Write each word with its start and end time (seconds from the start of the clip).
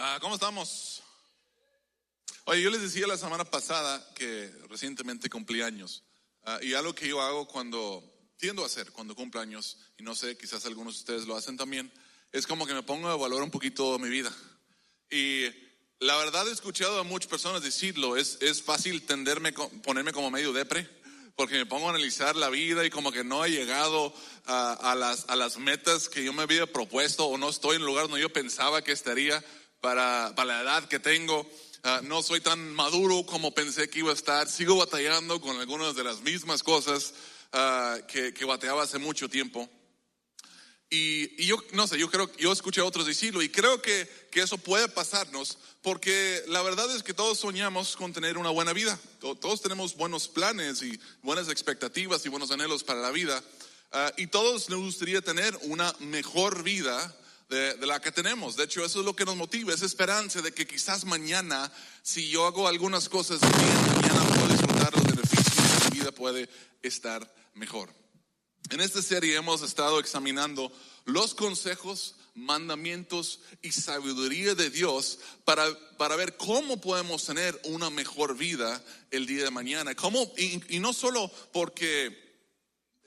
Ah, 0.00 0.18
¿Cómo 0.20 0.36
estamos? 0.36 1.02
Oye, 2.44 2.62
yo 2.62 2.70
les 2.70 2.80
decía 2.80 3.08
la 3.08 3.18
semana 3.18 3.44
pasada 3.44 4.08
que 4.14 4.48
recientemente 4.68 5.28
cumplí 5.28 5.60
años. 5.60 6.04
Ah, 6.44 6.60
y 6.62 6.74
algo 6.74 6.94
que 6.94 7.08
yo 7.08 7.20
hago 7.20 7.48
cuando, 7.48 8.04
tiendo 8.36 8.62
a 8.62 8.66
hacer 8.66 8.92
cuando 8.92 9.16
cumplo 9.16 9.40
años, 9.40 9.76
y 9.98 10.04
no 10.04 10.14
sé, 10.14 10.38
quizás 10.38 10.64
algunos 10.66 10.94
de 10.94 11.00
ustedes 11.00 11.26
lo 11.26 11.36
hacen 11.36 11.56
también, 11.56 11.92
es 12.30 12.46
como 12.46 12.64
que 12.64 12.74
me 12.74 12.84
pongo 12.84 13.08
a 13.08 13.14
evaluar 13.14 13.42
un 13.42 13.50
poquito 13.50 13.98
mi 13.98 14.08
vida. 14.08 14.32
Y 15.10 15.46
la 15.98 16.16
verdad 16.16 16.46
he 16.46 16.52
escuchado 16.52 17.00
a 17.00 17.02
muchas 17.02 17.28
personas 17.28 17.60
decirlo, 17.60 18.16
es, 18.16 18.38
es 18.40 18.62
fácil 18.62 19.02
tenderme, 19.02 19.52
ponerme 19.52 20.12
como 20.12 20.30
medio 20.30 20.52
depre, 20.52 20.88
porque 21.34 21.56
me 21.56 21.66
pongo 21.66 21.88
a 21.88 21.90
analizar 21.90 22.36
la 22.36 22.50
vida 22.50 22.86
y 22.86 22.90
como 22.90 23.10
que 23.10 23.24
no 23.24 23.44
he 23.44 23.50
llegado 23.50 24.14
a, 24.46 24.74
a 24.74 24.94
las, 24.94 25.28
a 25.28 25.34
las 25.34 25.58
metas 25.58 26.08
que 26.08 26.22
yo 26.22 26.32
me 26.32 26.42
había 26.42 26.72
propuesto 26.72 27.26
o 27.26 27.36
no 27.36 27.48
estoy 27.48 27.74
en 27.74 27.82
el 27.82 27.86
lugar 27.86 28.04
donde 28.04 28.20
yo 28.20 28.32
pensaba 28.32 28.82
que 28.82 28.92
estaría 28.92 29.44
para, 29.80 30.32
para 30.36 30.56
la 30.56 30.62
edad 30.62 30.88
que 30.88 30.98
tengo. 30.98 31.48
Ah, 31.84 32.00
no 32.02 32.22
soy 32.22 32.40
tan 32.40 32.72
maduro 32.74 33.24
como 33.24 33.54
pensé 33.54 33.88
que 33.88 34.00
iba 34.00 34.10
a 34.10 34.14
estar. 34.14 34.48
Sigo 34.48 34.76
batallando 34.76 35.40
con 35.40 35.58
algunas 35.60 35.94
de 35.94 36.04
las 36.04 36.20
mismas 36.20 36.62
cosas 36.62 37.14
ah, 37.52 37.96
que, 38.08 38.34
que 38.34 38.44
bateaba 38.44 38.82
hace 38.82 38.98
mucho 38.98 39.28
tiempo. 39.28 39.68
Y, 40.90 41.42
y 41.42 41.46
yo, 41.46 41.58
no 41.72 41.86
sé, 41.86 41.98
yo 41.98 42.10
creo, 42.10 42.34
yo 42.38 42.50
escuché 42.50 42.80
a 42.80 42.84
otros 42.86 43.04
decirlo 43.06 43.42
y 43.42 43.50
creo 43.50 43.82
que, 43.82 44.08
que 44.30 44.40
eso 44.40 44.56
puede 44.56 44.88
pasarnos 44.88 45.58
porque 45.82 46.42
la 46.48 46.62
verdad 46.62 46.90
es 46.96 47.02
que 47.02 47.12
todos 47.12 47.38
soñamos 47.38 47.94
con 47.94 48.14
tener 48.14 48.38
una 48.38 48.48
buena 48.50 48.72
vida. 48.72 48.98
To- 49.20 49.34
Todos 49.36 49.60
tenemos 49.60 49.96
buenos 49.96 50.28
planes 50.28 50.80
y 50.82 50.98
buenas 51.22 51.50
expectativas 51.50 52.24
y 52.24 52.30
buenos 52.30 52.50
anhelos 52.52 52.84
para 52.84 53.00
la 53.00 53.10
vida. 53.10 53.42
Ah, 53.92 54.10
y 54.16 54.28
todos 54.28 54.70
nos 54.70 54.80
gustaría 54.80 55.20
tener 55.20 55.56
una 55.64 55.94
mejor 56.00 56.62
vida 56.62 57.14
de, 57.48 57.74
de 57.74 57.86
la 57.86 58.00
que 58.00 58.12
tenemos. 58.12 58.56
De 58.56 58.64
hecho, 58.64 58.84
eso 58.84 59.00
es 59.00 59.04
lo 59.04 59.16
que 59.16 59.24
nos 59.24 59.36
motiva, 59.36 59.72
esa 59.72 59.86
esperanza 59.86 60.42
de 60.42 60.52
que 60.52 60.66
quizás 60.66 61.04
mañana, 61.04 61.72
si 62.02 62.28
yo 62.28 62.46
hago 62.46 62.68
algunas 62.68 63.08
cosas 63.08 63.40
bien, 63.40 63.96
mañana 63.96 64.24
puedo 64.34 64.48
disfrutar 64.48 64.94
los 64.94 65.04
beneficios 65.04 65.56
y 65.56 65.90
mi 65.90 66.00
vida 66.00 66.12
puede 66.12 66.48
estar 66.82 67.34
mejor. 67.54 67.92
En 68.70 68.80
esta 68.80 69.00
serie 69.00 69.36
hemos 69.36 69.62
estado 69.62 69.98
examinando 69.98 70.70
los 71.06 71.34
consejos, 71.34 72.16
mandamientos 72.34 73.40
y 73.62 73.72
sabiduría 73.72 74.54
de 74.54 74.68
Dios 74.68 75.18
para, 75.44 75.66
para 75.96 76.16
ver 76.16 76.36
cómo 76.36 76.80
podemos 76.80 77.24
tener 77.24 77.58
una 77.64 77.88
mejor 77.88 78.36
vida 78.36 78.84
el 79.10 79.26
día 79.26 79.44
de 79.44 79.50
mañana. 79.50 79.94
Cómo, 79.94 80.30
y, 80.36 80.76
y 80.76 80.80
no 80.80 80.92
solo 80.92 81.30
porque 81.52 82.27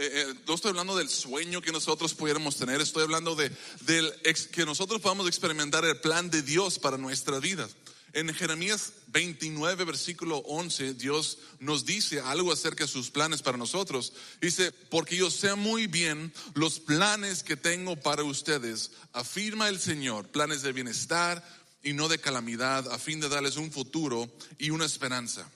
eh, 0.02 0.26
eh, 0.30 0.34
no 0.48 0.56
estoy 0.56 0.70
hablando 0.70 0.98
del 0.98 1.10
sueño 1.10 1.62
que 1.62 1.72
nosotros 1.72 2.14
pudiéramos 2.14 2.56
tener, 2.58 2.82
estoy 2.82 3.04
hablando 3.04 3.36
de 3.36 3.52
del 3.82 4.12
ex- 4.24 4.48
que 4.48 4.66
nosotros 4.66 5.00
podamos 5.02 5.28
experimentar 5.28 5.86
el 5.86 6.00
plan 6.00 6.30
de 6.30 6.42
Dios 6.42 6.80
para 6.80 6.98
nuestra 6.98 7.40
vida. 7.40 7.70
En 8.14 8.34
Jeremías 8.34 8.92
29, 9.08 9.86
versículo 9.86 10.40
11, 10.40 10.96
Dios 10.96 11.38
nos 11.60 11.86
dice 11.86 12.20
algo 12.20 12.52
acerca 12.52 12.84
de 12.84 12.90
sus 12.92 13.10
planes 13.10 13.42
para 13.42 13.58
nosotros. 13.58 14.12
Dice, 14.42 14.74
porque 14.90 15.16
yo 15.16 15.32
sé 15.32 15.56
muy 15.56 15.88
bien 15.88 16.34
los 16.54 16.80
planes 16.82 17.42
que 17.42 17.56
tengo 17.56 17.96
para 17.96 18.26
ustedes, 18.26 18.92
afirma 19.14 19.70
el 19.70 19.80
Señor, 19.80 20.28
planes 20.28 20.62
de 20.62 20.74
bienestar 20.74 21.42
y 21.84 21.94
no 21.94 22.10
de 22.10 22.20
calamidad, 22.20 22.92
a 22.92 23.00
fin 23.00 23.22
de 23.22 23.30
darles 23.30 23.56
un 23.56 23.72
futuro 23.72 24.30
y 24.60 24.72
una 24.72 24.86
esperanza. 24.86 25.50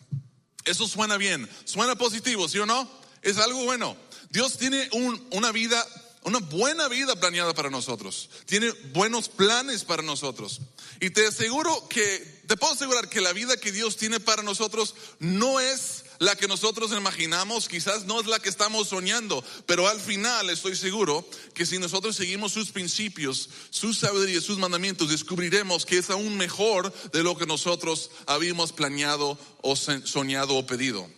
Eso 0.63 0.87
suena 0.87 1.17
bien, 1.17 1.49
suena 1.65 1.95
positivo, 1.97 2.47
¿sí 2.47 2.57
o 2.59 2.65
no? 2.65 2.89
Es 3.21 3.37
algo 3.37 3.65
bueno. 3.65 3.97
Dios 4.35 4.57
tiene 4.57 4.89
un- 4.91 5.25
una 5.31 5.53
vida, 5.53 5.81
una 6.23 6.39
buena 6.39 6.89
vida 6.89 7.17
planeada 7.17 7.53
para 7.53 7.69
nosotros. 7.69 8.29
Tiene 8.45 8.69
buenos 8.91 9.29
planes 9.29 9.85
para 9.85 10.03
nosotros. 10.03 10.59
Y 10.99 11.09
te 11.11 11.25
aseguro 11.25 11.87
que, 11.87 12.41
te 12.45 12.57
puedo 12.57 12.73
asegurar 12.73 13.07
que 13.07 13.21
la 13.21 13.31
vida 13.31 13.55
que 13.55 13.71
Dios 13.71 13.95
tiene 13.95 14.19
para 14.19 14.43
nosotros 14.43 14.93
no 15.19 15.61
es 15.61 16.03
la 16.19 16.35
que 16.35 16.49
nosotros 16.49 16.91
imaginamos, 16.91 17.69
quizás 17.69 18.03
no 18.03 18.19
es 18.19 18.27
la 18.27 18.39
que 18.39 18.49
estamos 18.49 18.89
soñando, 18.89 19.41
pero 19.67 19.87
al 19.87 20.01
final 20.01 20.49
estoy 20.49 20.75
seguro 20.75 21.25
que 21.53 21.65
si 21.65 21.79
nosotros 21.79 22.17
seguimos 22.17 22.51
sus 22.51 22.71
principios, 22.71 23.49
su 23.69 23.93
sabiduría, 23.93 24.41
sus 24.41 24.57
mandamientos, 24.57 25.09
descubriremos 25.09 25.85
que 25.85 25.99
es 25.99 26.09
aún 26.09 26.35
mejor 26.35 26.93
de 27.13 27.23
lo 27.23 27.37
que 27.37 27.45
nosotros 27.45 28.11
habíamos 28.27 28.73
planeado 28.73 29.37
o 29.61 29.75
soñado 29.77 30.55
o 30.55 30.65
pedido. 30.65 31.09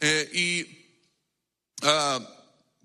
Eh, 0.00 0.30
y 0.32 0.85
ah, 1.82 2.20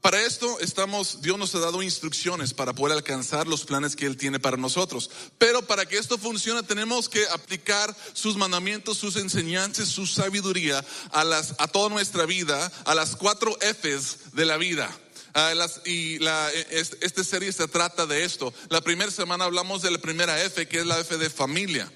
para 0.01 0.19
esto 0.25 0.59
estamos, 0.61 1.21
Dios 1.21 1.37
nos 1.37 1.53
ha 1.53 1.59
dado 1.59 1.83
instrucciones 1.83 2.55
para 2.55 2.73
poder 2.73 2.97
alcanzar 2.97 3.47
los 3.47 3.65
planes 3.65 3.95
que 3.95 4.07
Él 4.07 4.17
tiene 4.17 4.39
para 4.39 4.57
nosotros. 4.57 5.11
Pero 5.37 5.61
para 5.67 5.85
que 5.85 5.97
esto 5.99 6.17
funcione 6.17 6.63
tenemos 6.63 7.07
que 7.07 7.23
aplicar 7.27 7.95
sus 8.13 8.35
mandamientos, 8.35 8.97
sus 8.97 9.15
enseñanzas, 9.15 9.89
su 9.89 10.07
sabiduría 10.07 10.83
a, 11.11 11.23
las, 11.23 11.53
a 11.59 11.67
toda 11.67 11.89
nuestra 11.89 12.25
vida, 12.25 12.71
a 12.85 12.95
las 12.95 13.15
cuatro 13.15 13.55
Fs 13.61 14.33
de 14.33 14.45
la 14.45 14.57
vida. 14.57 14.89
Ah, 15.35 15.53
y 15.85 16.17
la, 16.19 16.51
es- 16.51 16.97
esta 17.01 17.23
serie 17.23 17.51
se 17.53 17.67
trata 17.67 18.05
de 18.07 18.23
esto. 18.25 18.53
La 18.69 18.81
primera 18.81 19.11
semana 19.11 19.45
hablamos 19.45 19.83
de 19.83 19.91
la 19.91 19.99
primera 19.99 20.43
F, 20.43 20.67
que 20.67 20.79
es 20.79 20.85
la 20.85 20.99
F 20.99 21.17
de 21.17 21.29
familia. 21.29 21.89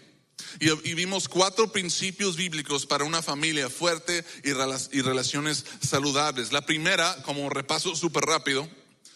Y, 0.59 0.69
y 0.89 0.93
vimos 0.93 1.27
cuatro 1.27 1.71
principios 1.71 2.35
bíblicos 2.35 2.85
para 2.85 3.03
una 3.03 3.21
familia 3.21 3.69
fuerte 3.69 4.25
y, 4.43 4.49
y 4.49 5.01
relaciones 5.01 5.65
saludables. 5.81 6.51
La 6.51 6.65
primera, 6.65 7.21
como 7.23 7.49
repaso 7.49 7.95
súper 7.95 8.23
rápido, 8.23 8.67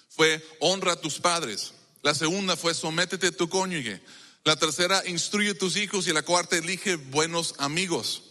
fue 0.09 0.45
honra 0.59 0.93
a 0.93 1.01
tus 1.01 1.19
padres. 1.19 1.73
La 2.01 2.13
segunda 2.15 2.55
fue 2.55 2.73
sométete 2.73 3.27
a 3.27 3.31
tu 3.31 3.49
cónyuge. 3.49 4.01
La 4.43 4.55
tercera, 4.55 5.03
instruye 5.05 5.51
a 5.51 5.57
tus 5.57 5.75
hijos. 5.77 6.07
Y 6.07 6.13
la 6.13 6.23
cuarta, 6.23 6.57
elige 6.57 6.95
buenos 6.95 7.55
amigos. 7.57 8.23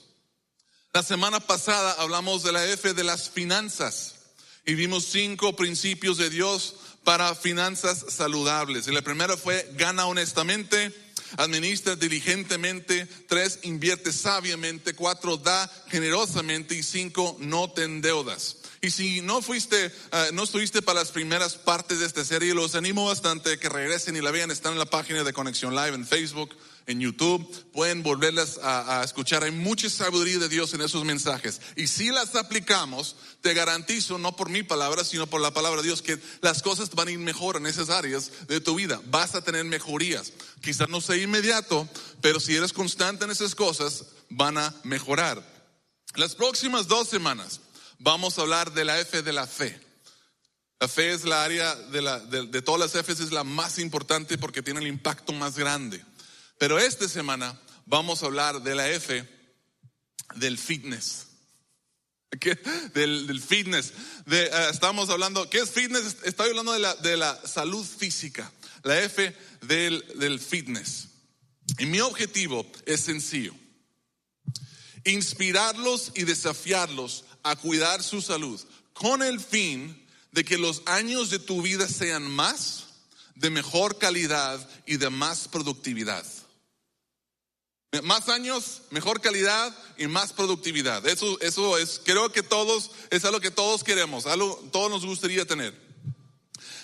La 0.94 1.02
semana 1.02 1.38
pasada 1.38 1.92
hablamos 1.98 2.42
de 2.42 2.52
la 2.52 2.64
F 2.66 2.94
de 2.94 3.04
las 3.04 3.28
finanzas 3.28 4.16
y 4.64 4.74
vimos 4.74 5.04
cinco 5.04 5.54
principios 5.54 6.16
de 6.16 6.30
Dios 6.30 6.74
para 7.04 7.34
finanzas 7.34 8.04
saludables. 8.08 8.88
Y 8.88 8.92
la 8.92 9.02
primera 9.02 9.36
fue 9.36 9.70
gana 9.74 10.06
honestamente, 10.06 10.92
administra 11.36 11.96
diligentemente, 11.96 13.06
tres 13.26 13.60
invierte 13.62 14.12
sabiamente, 14.12 14.94
cuatro 14.94 15.36
da 15.36 15.70
generosamente 15.88 16.74
y 16.74 16.82
cinco 16.82 17.36
no 17.40 17.70
te 17.70 17.84
endeudas. 17.84 18.56
Y 18.80 18.90
si 18.90 19.20
no 19.22 19.42
fuiste, 19.42 19.86
eh, 19.86 20.30
no 20.32 20.44
estuviste 20.44 20.82
para 20.82 21.00
las 21.00 21.10
primeras 21.10 21.54
partes 21.54 21.98
de 21.98 22.06
esta 22.06 22.24
serie, 22.24 22.54
los 22.54 22.76
animo 22.76 23.06
bastante 23.06 23.52
a 23.52 23.56
que 23.58 23.68
regresen 23.68 24.16
y 24.16 24.20
la 24.20 24.30
vean. 24.30 24.50
Están 24.50 24.74
en 24.74 24.78
la 24.78 24.86
página 24.86 25.24
de 25.24 25.32
Conexión 25.32 25.74
Live 25.74 25.94
en 25.94 26.06
Facebook, 26.06 26.54
en 26.88 27.00
YouTube. 27.00 27.48
Pueden 27.72 28.02
volverlas 28.02 28.58
a, 28.58 29.00
a 29.00 29.04
escuchar. 29.04 29.44
Hay 29.44 29.52
mucha 29.52 29.88
sabiduría 29.88 30.38
de 30.38 30.48
Dios 30.48 30.74
en 30.74 30.80
esos 30.80 31.04
mensajes. 31.04 31.60
Y 31.76 31.86
si 31.86 32.08
las 32.08 32.34
aplicamos, 32.34 33.14
te 33.40 33.54
garantizo, 33.54 34.18
no 34.18 34.34
por 34.34 34.48
mi 34.48 34.64
palabra, 34.64 35.04
sino 35.04 35.28
por 35.28 35.40
la 35.40 35.52
palabra 35.52 35.82
de 35.82 35.86
Dios, 35.86 36.02
que 36.02 36.18
las 36.40 36.62
cosas 36.62 36.90
van 36.90 37.08
a 37.08 37.10
ir 37.12 37.18
mejor 37.18 37.56
en 37.56 37.66
esas 37.66 37.90
áreas 37.90 38.48
de 38.48 38.60
tu 38.60 38.74
vida. 38.74 39.00
Vas 39.06 39.36
a 39.36 39.42
tener 39.42 39.64
mejorías. 39.64 40.32
Quizás 40.60 40.88
no 40.88 41.00
sea 41.00 41.16
inmediato, 41.16 41.88
pero 42.20 42.40
si 42.40 42.56
eres 42.56 42.72
constante 42.72 43.26
en 43.26 43.30
esas 43.30 43.54
cosas, 43.54 44.06
van 44.30 44.58
a 44.58 44.74
mejorar. 44.82 45.44
Las 46.14 46.34
próximas 46.34 46.88
dos 46.88 47.08
semanas 47.08 47.60
vamos 47.98 48.38
a 48.38 48.42
hablar 48.42 48.72
de 48.72 48.84
la 48.84 48.98
F 48.98 49.22
de 49.22 49.32
la 49.32 49.46
fe. 49.46 49.78
La 50.80 50.88
fe 50.88 51.12
es 51.12 51.24
la 51.24 51.42
área 51.42 51.74
de, 51.74 52.00
la, 52.00 52.20
de, 52.20 52.46
de 52.46 52.62
todas 52.62 52.80
las 52.80 53.04
Fs, 53.04 53.20
es 53.20 53.32
la 53.32 53.42
más 53.42 53.78
importante 53.78 54.38
porque 54.38 54.62
tiene 54.62 54.80
el 54.80 54.86
impacto 54.86 55.32
más 55.32 55.58
grande. 55.58 56.04
Pero 56.58 56.78
esta 56.78 57.08
semana 57.08 57.58
vamos 57.86 58.22
a 58.22 58.26
hablar 58.26 58.62
de 58.62 58.74
la 58.74 58.90
F 58.90 59.26
del 60.36 60.58
fitness. 60.58 61.26
¿Qué? 62.40 62.54
Del, 62.94 63.40
fitness. 63.40 63.92
Eh, 64.30 64.50
estamos 64.70 65.08
hablando, 65.08 65.48
¿qué 65.48 65.58
es 65.58 65.70
fitness? 65.70 66.16
Estoy 66.24 66.50
hablando 66.50 66.72
de 66.72 66.80
la, 66.80 66.94
de 66.96 67.16
la 67.16 67.40
salud 67.46 67.84
física. 67.84 68.52
La 68.82 69.00
F 69.00 69.34
del, 69.62 70.04
del 70.16 70.38
fitness. 70.38 71.08
Y 71.78 71.86
mi 71.86 72.00
objetivo 72.00 72.70
es 72.86 73.00
sencillo. 73.00 73.54
Inspirarlos 75.04 76.12
y 76.14 76.24
desafiarlos 76.24 77.24
a 77.42 77.56
cuidar 77.56 78.02
su 78.02 78.20
salud 78.20 78.60
con 78.92 79.22
el 79.22 79.40
fin 79.40 80.04
de 80.32 80.44
que 80.44 80.58
los 80.58 80.82
años 80.86 81.30
de 81.30 81.38
tu 81.38 81.62
vida 81.62 81.88
sean 81.88 82.28
más, 82.28 82.84
de 83.36 83.50
mejor 83.50 83.98
calidad 83.98 84.68
y 84.86 84.96
de 84.96 85.08
más 85.08 85.48
productividad. 85.48 86.26
Más 88.02 88.28
años, 88.28 88.82
mejor 88.90 89.22
calidad 89.22 89.74
y 89.96 90.08
más 90.08 90.34
productividad. 90.34 91.06
Eso, 91.06 91.40
eso 91.40 91.78
es, 91.78 92.00
creo 92.04 92.30
que 92.30 92.42
todos, 92.42 92.90
es 93.10 93.24
algo 93.24 93.40
que 93.40 93.50
todos 93.50 93.82
queremos, 93.82 94.26
algo 94.26 94.62
todos 94.72 94.90
nos 94.90 95.06
gustaría 95.06 95.46
tener. 95.46 95.74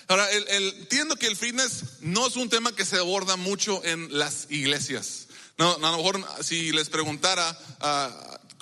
Ahora, 0.08 0.30
el, 0.30 0.48
el- 0.48 0.74
entiendo 0.80 1.16
que 1.16 1.26
el 1.26 1.36
fitness 1.36 2.00
no 2.00 2.26
es 2.26 2.36
un 2.36 2.48
tema 2.48 2.74
que 2.74 2.86
se 2.86 2.96
aborda 2.96 3.36
mucho 3.36 3.84
en 3.84 4.16
las 4.18 4.46
iglesias. 4.50 5.28
No, 5.58 5.74
a 5.74 5.78
lo 5.78 5.96
mejor 5.98 6.24
si 6.42 6.72
les 6.72 6.88
preguntara 6.88 7.54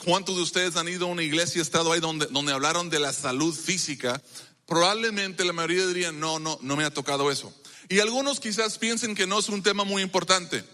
cuántos 0.04 0.34
de 0.34 0.42
ustedes 0.42 0.74
han 0.74 0.88
ido 0.88 1.06
a 1.06 1.10
una 1.10 1.22
iglesia, 1.22 1.62
estado 1.62 1.92
ahí 1.92 2.00
donde, 2.00 2.26
donde 2.26 2.52
hablaron 2.52 2.90
de 2.90 2.98
la 2.98 3.12
salud 3.12 3.54
física, 3.54 4.20
probablemente 4.66 5.44
la 5.44 5.52
mayoría 5.52 5.86
dirían, 5.86 6.18
no, 6.18 6.40
no, 6.40 6.58
no 6.60 6.74
me 6.74 6.84
ha 6.84 6.90
tocado 6.92 7.30
eso. 7.30 7.54
Y 7.88 8.00
algunos 8.00 8.40
quizás 8.40 8.78
piensen 8.78 9.14
que 9.14 9.28
no 9.28 9.38
es 9.38 9.48
un 9.48 9.62
tema 9.62 9.84
muy 9.84 10.02
importante. 10.02 10.64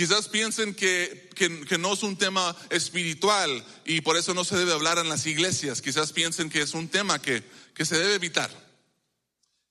Quizás 0.00 0.28
piensen 0.28 0.74
que, 0.74 1.28
que, 1.34 1.76
no 1.76 1.92
es 1.92 2.02
un 2.02 2.16
tema 2.16 2.56
espiritual 2.70 3.62
y 3.84 4.00
por 4.00 4.16
eso 4.16 4.32
no 4.32 4.44
se 4.46 4.56
debe 4.56 4.72
hablar 4.72 4.96
en 4.96 5.10
las 5.10 5.26
iglesias. 5.26 5.82
Quizás 5.82 6.14
piensen 6.14 6.48
que 6.48 6.62
es 6.62 6.72
un 6.72 6.88
tema 6.88 7.20
que, 7.20 7.44
que 7.74 7.84
se 7.84 7.98
debe 7.98 8.14
evitar. 8.14 8.50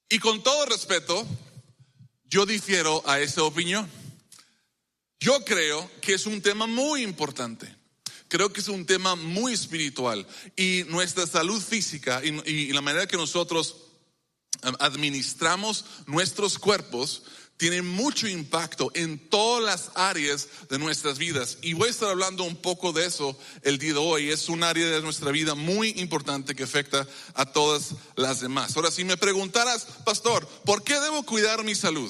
Y 0.08 0.20
con 0.20 0.44
todo 0.44 0.68
respeto, 0.68 1.26
yo 2.26 2.46
difiero 2.46 3.02
a 3.08 3.20
esa 3.20 3.42
opinión. 3.42 3.90
Yo 5.20 5.44
creo 5.46 5.90
que 6.00 6.14
es 6.14 6.28
un 6.28 6.44
tema 6.44 6.68
muy 6.68 7.02
importante. 7.02 7.76
Creo 8.28 8.54
que 8.54 8.62
es 8.62 8.68
un 8.68 8.86
tema 8.86 9.16
muy 9.16 9.54
espiritual 9.54 10.28
y 10.56 10.84
nuestra 10.90 11.26
salud 11.26 11.60
física 11.60 12.22
y, 12.24 12.40
y 12.48 12.72
la 12.72 12.82
manera 12.82 13.08
que 13.08 13.18
nosotros 13.18 13.78
administramos 14.62 15.86
nuestros 16.06 16.60
cuerpos 16.60 17.24
tiene 17.60 17.82
mucho 17.82 18.26
impacto 18.26 18.90
en 18.96 19.20
todas 19.20 19.62
las 19.62 19.92
áreas 19.94 20.48
de 20.70 20.80
nuestras 20.80 21.18
vidas. 21.18 21.58
Y 21.62 21.74
voy 21.74 21.90
a 21.90 21.92
estar 21.92 22.10
hablando 22.10 22.46
un 22.46 22.56
poco 22.56 22.94
de 22.94 23.06
eso 23.06 23.38
el 23.64 23.78
día 23.78 23.92
de 23.92 24.00
hoy. 24.00 24.30
Es 24.30 24.48
un 24.48 24.64
área 24.64 24.88
de 24.88 25.02
nuestra 25.02 25.30
vida 25.32 25.56
muy 25.56 25.90
importante 25.98 26.56
que 26.56 26.64
afecta 26.64 27.06
a 27.34 27.46
todas 27.52 27.96
las 28.16 28.40
demás. 28.40 28.78
Ahora, 28.78 28.92
si 28.92 29.04
me 29.04 29.18
preguntaras, 29.18 29.86
pastor, 30.06 30.48
¿por 30.64 30.86
qué 30.86 31.02
debo 31.02 31.24
cuidar 31.24 31.66
mi 31.66 31.76
salud? 31.76 32.10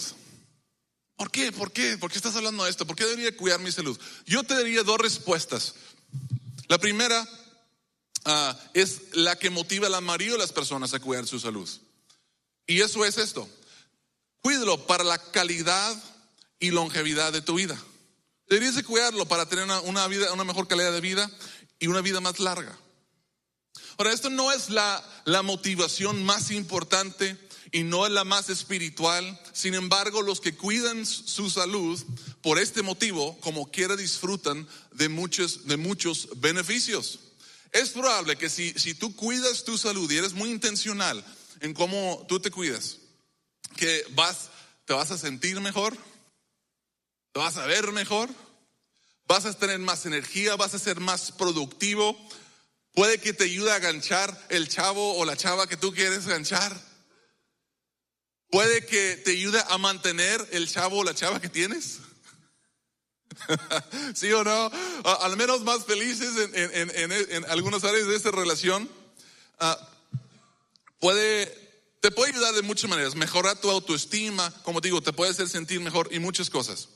¿Por 1.15 1.31
qué? 1.31 1.51
¿Por 1.51 1.71
qué? 1.71 1.97
¿Por 1.97 2.11
qué 2.11 2.19
estás 2.19 2.35
hablando 2.35 2.63
de 2.65 2.69
esto? 2.69 2.85
¿Por 2.85 2.95
qué 2.95 3.05
debería 3.05 3.35
cuidar 3.35 3.59
mi 3.59 3.71
salud? 3.71 3.99
Yo 4.27 4.43
te 4.43 4.53
daría 4.53 4.83
dos 4.83 4.99
respuestas. 4.99 5.73
La 6.67 6.77
primera 6.77 7.27
uh, 8.27 8.53
es 8.75 9.01
la 9.13 9.35
que 9.35 9.49
motiva 9.49 9.87
a 9.87 9.89
la 9.89 9.99
mayoría 9.99 10.33
de 10.33 10.37
las 10.37 10.53
personas 10.53 10.93
a 10.93 10.99
cuidar 10.99 11.25
su 11.25 11.39
salud. 11.39 11.67
Y 12.67 12.81
eso 12.81 13.03
es 13.03 13.17
esto. 13.17 13.49
Cuídalo 14.41 14.87
para 14.87 15.03
la 15.03 15.17
calidad 15.17 15.95
y 16.59 16.71
longevidad 16.71 17.33
de 17.33 17.41
tu 17.41 17.55
vida. 17.55 17.77
Deberías 18.47 18.75
de 18.75 18.83
cuidarlo 18.83 19.27
para 19.27 19.47
tener 19.47 19.65
una, 19.65 19.79
una, 19.81 20.07
vida, 20.07 20.33
una 20.33 20.43
mejor 20.43 20.67
calidad 20.67 20.91
de 20.91 21.01
vida 21.01 21.29
y 21.79 21.87
una 21.87 22.01
vida 22.01 22.19
más 22.19 22.39
larga. 22.39 22.77
Ahora, 23.97 24.13
esto 24.13 24.29
no 24.29 24.51
es 24.51 24.69
la, 24.69 25.03
la 25.25 25.41
motivación 25.41 26.23
más 26.23 26.51
importante 26.51 27.37
y 27.71 27.83
no 27.83 28.05
es 28.05 28.11
la 28.11 28.23
más 28.23 28.49
espiritual. 28.49 29.39
Sin 29.53 29.73
embargo, 29.73 30.21
los 30.21 30.39
que 30.39 30.55
cuidan 30.55 31.05
su 31.05 31.49
salud 31.49 32.01
por 32.41 32.59
este 32.59 32.81
motivo, 32.81 33.37
como 33.41 33.69
quiera, 33.69 33.95
disfrutan 33.95 34.67
de 34.93 35.09
muchos, 35.09 35.67
de 35.67 35.77
muchos 35.77 36.29
beneficios. 36.37 37.19
Es 37.71 37.89
probable 37.89 38.37
que 38.37 38.49
si, 38.49 38.71
si 38.73 38.95
tú 38.95 39.15
cuidas 39.15 39.63
tu 39.63 39.77
salud 39.77 40.09
y 40.09 40.17
eres 40.17 40.33
muy 40.33 40.49
intencional 40.49 41.23
en 41.59 41.73
cómo 41.73 42.25
tú 42.27 42.39
te 42.39 42.49
cuidas, 42.49 42.97
que 43.75 44.05
vas, 44.11 44.49
te 44.85 44.93
vas 44.93 45.11
a 45.11 45.17
sentir 45.17 45.59
mejor, 45.61 45.95
te 47.31 47.39
vas 47.39 47.57
a 47.57 47.65
ver 47.65 47.91
mejor, 47.91 48.29
vas 49.27 49.45
a 49.45 49.53
tener 49.53 49.79
más 49.79 50.05
energía, 50.05 50.55
vas 50.55 50.73
a 50.73 50.79
ser 50.79 50.99
más 50.99 51.31
productivo. 51.31 52.17
Puede 52.93 53.19
que 53.19 53.33
te 53.33 53.45
ayude 53.45 53.71
a 53.71 53.79
ganchar 53.79 54.47
el 54.49 54.67
chavo 54.67 55.17
o 55.17 55.25
la 55.25 55.37
chava 55.37 55.67
que 55.67 55.77
tú 55.77 55.93
quieres 55.93 56.25
ganchar. 56.27 56.75
Puede 58.49 58.85
que 58.85 59.15
te 59.17 59.31
ayude 59.31 59.63
a 59.69 59.77
mantener 59.77 60.45
el 60.51 60.67
chavo 60.67 60.97
o 60.97 61.03
la 61.03 61.13
chava 61.13 61.39
que 61.39 61.49
tienes. 61.49 61.99
¿Sí 64.15 64.31
o 64.31 64.43
no? 64.43 64.71
al 65.21 65.37
menos 65.37 65.61
más 65.61 65.85
felices 65.85 66.49
en, 66.53 67.45
algunas 67.45 67.83
áreas 67.83 68.07
de 68.07 68.15
esta 68.15 68.31
relación. 68.31 68.89
Ah, 69.59 69.77
puede, 70.99 71.68
te 71.99 72.11
puede 72.11 72.31
ayudar 72.31 72.53
de 72.53 72.61
muchas 72.61 72.89
maneras. 72.89 73.15
Mejorar 73.15 73.59
tu 73.59 73.69
autoestima, 73.69 74.51
como 74.63 74.81
digo, 74.81 75.01
te 75.01 75.13
puede 75.13 75.31
hacer 75.31 75.49
sentir 75.49 75.79
mejor 75.79 76.09
y 76.11 76.19
muchas 76.19 76.49
cosas. 76.49 76.89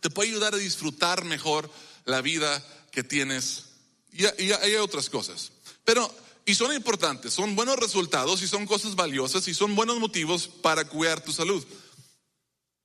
Te 0.00 0.10
puede 0.10 0.30
ayudar 0.30 0.54
a 0.54 0.58
disfrutar 0.58 1.24
mejor 1.24 1.70
la 2.04 2.20
vida 2.20 2.64
que 2.90 3.02
tienes. 3.02 3.64
Y, 4.12 4.24
y 4.42 4.52
hay 4.52 4.76
otras 4.76 5.10
cosas. 5.10 5.52
Pero 5.84 6.12
y 6.48 6.54
son 6.54 6.72
importantes, 6.72 7.34
son 7.34 7.54
buenos 7.54 7.76
resultados 7.76 8.40
y 8.40 8.48
son 8.48 8.64
cosas 8.64 8.94
valiosas 8.94 9.46
y 9.48 9.52
son 9.52 9.76
buenos 9.76 9.98
motivos 9.98 10.48
para 10.48 10.86
cuidar 10.86 11.20
tu 11.22 11.30
salud. 11.30 11.62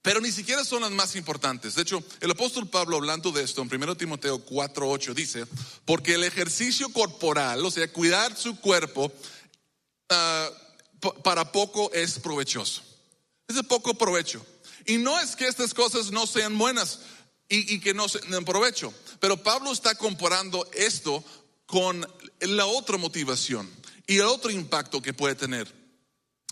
Pero 0.02 0.20
ni 0.20 0.34
siquiera 0.34 0.66
son 0.66 0.82
las 0.82 0.92
más 0.92 1.16
importantes. 1.16 1.76
De 1.76 1.84
hecho, 1.84 2.04
el 2.20 2.30
apóstol 2.30 2.68
Pablo 2.68 2.98
hablando 2.98 3.32
de 3.32 3.42
esto 3.42 3.62
en 3.62 3.74
1 3.74 3.96
Timoteo 3.96 4.46
4:8 4.46 5.14
dice, 5.14 5.46
porque 5.86 6.16
el 6.16 6.26
ejercicio 6.26 6.90
corporal, 6.90 7.66
o 7.66 7.72
sea, 7.72 7.90
cuidar 7.90 8.36
su 8.36 8.60
cuerpo, 8.60 9.14
uh, 10.10 10.63
para 11.12 11.52
poco 11.52 11.92
es 11.94 12.20
provechoso. 12.20 12.82
Es 13.48 13.56
de 13.56 13.64
poco 13.64 13.94
provecho. 13.94 14.46
Y 14.86 14.98
no 14.98 15.20
es 15.20 15.36
que 15.36 15.48
estas 15.48 15.74
cosas 15.74 16.12
no 16.12 16.28
sean 16.28 16.58
buenas 16.58 17.00
y, 17.50 17.80
que 17.80 17.94
no 17.94 18.08
sean 18.08 18.46
provecho, 18.46 18.94
pero 19.20 19.42
Pablo 19.42 19.72
está 19.72 19.96
comparando 19.96 20.68
esto 20.74 21.24
con 21.66 22.06
la 22.40 22.66
otra 22.66 22.98
motivación 22.98 23.70
y 24.08 24.16
el 24.16 24.26
otro 24.26 24.50
impacto 24.50 25.02
que 25.02 25.14
puede 25.14 25.36
tener 25.36 25.72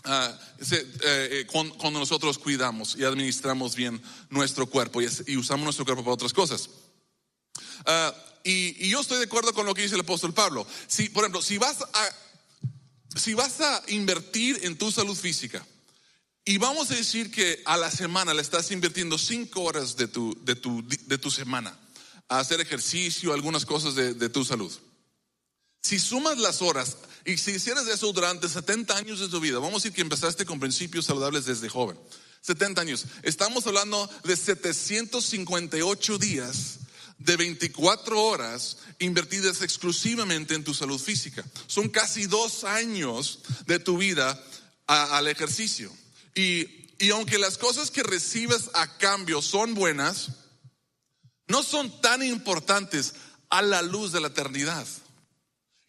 uh, 0.04 1.46
cuando 1.50 1.98
nosotros 1.98 2.38
cuidamos 2.38 2.94
y 2.96 3.04
administramos 3.04 3.74
bien 3.74 4.00
nuestro 4.30 4.66
cuerpo 4.66 5.00
y, 5.02 5.36
usamos 5.36 5.64
nuestro 5.64 5.84
cuerpo 5.84 6.04
para 6.04 6.14
otras 6.14 6.32
cosas. 6.32 6.68
Uh, 7.86 8.12
y, 8.44 8.86
y, 8.86 8.90
yo 8.90 9.00
estoy 9.00 9.18
de 9.18 9.24
acuerdo 9.24 9.52
con 9.52 9.66
lo 9.66 9.74
que 9.74 9.82
dice 9.82 9.94
el 9.94 10.00
apóstol 10.02 10.32
Pablo. 10.32 10.66
Si, 10.86 11.08
por 11.08 11.24
ejemplo, 11.24 11.42
si 11.42 11.58
vas 11.58 11.82
a, 11.82 12.10
si 13.16 13.34
vas 13.34 13.60
a 13.60 13.82
invertir 13.88 14.60
en 14.62 14.76
tu 14.76 14.90
salud 14.90 15.16
física, 15.16 15.64
y 16.44 16.58
vamos 16.58 16.90
a 16.90 16.94
decir 16.94 17.30
que 17.30 17.62
a 17.64 17.76
la 17.76 17.90
semana 17.90 18.34
le 18.34 18.42
estás 18.42 18.70
invirtiendo 18.72 19.16
cinco 19.16 19.62
horas 19.62 19.96
de 19.96 20.08
tu, 20.08 20.36
de 20.44 20.56
tu, 20.56 20.84
de 20.86 21.18
tu 21.18 21.30
semana 21.30 21.78
a 22.28 22.40
hacer 22.40 22.60
ejercicio, 22.60 23.32
algunas 23.32 23.64
cosas 23.64 23.94
de, 23.94 24.14
de 24.14 24.28
tu 24.28 24.44
salud. 24.44 24.72
Si 25.82 25.98
sumas 26.00 26.38
las 26.38 26.60
horas 26.60 26.96
y 27.24 27.36
si 27.36 27.52
hicieras 27.52 27.86
eso 27.86 28.12
durante 28.12 28.48
70 28.48 28.96
años 28.96 29.20
de 29.20 29.28
tu 29.28 29.38
vida, 29.38 29.58
vamos 29.58 29.74
a 29.74 29.76
decir 29.78 29.92
que 29.92 30.00
empezaste 30.00 30.44
con 30.44 30.58
principios 30.58 31.06
saludables 31.06 31.44
desde 31.44 31.68
joven, 31.68 31.98
70 32.40 32.80
años, 32.80 33.04
estamos 33.22 33.66
hablando 33.68 34.10
de 34.24 34.36
758 34.36 36.18
días 36.18 36.78
de 37.24 37.36
24 37.36 38.20
horas 38.20 38.78
invertidas 38.98 39.62
exclusivamente 39.62 40.54
en 40.54 40.64
tu 40.64 40.74
salud 40.74 41.00
física. 41.00 41.44
Son 41.66 41.88
casi 41.88 42.26
dos 42.26 42.64
años 42.64 43.40
de 43.66 43.78
tu 43.78 43.98
vida 43.98 44.42
al 44.86 45.28
ejercicio. 45.28 45.92
Y, 46.34 46.66
y 46.98 47.10
aunque 47.10 47.38
las 47.38 47.58
cosas 47.58 47.90
que 47.90 48.02
recibes 48.02 48.70
a 48.74 48.98
cambio 48.98 49.42
son 49.42 49.74
buenas, 49.74 50.28
no 51.48 51.62
son 51.62 52.00
tan 52.00 52.22
importantes 52.22 53.14
a 53.50 53.62
la 53.62 53.82
luz 53.82 54.12
de 54.12 54.20
la 54.20 54.28
eternidad. 54.28 54.86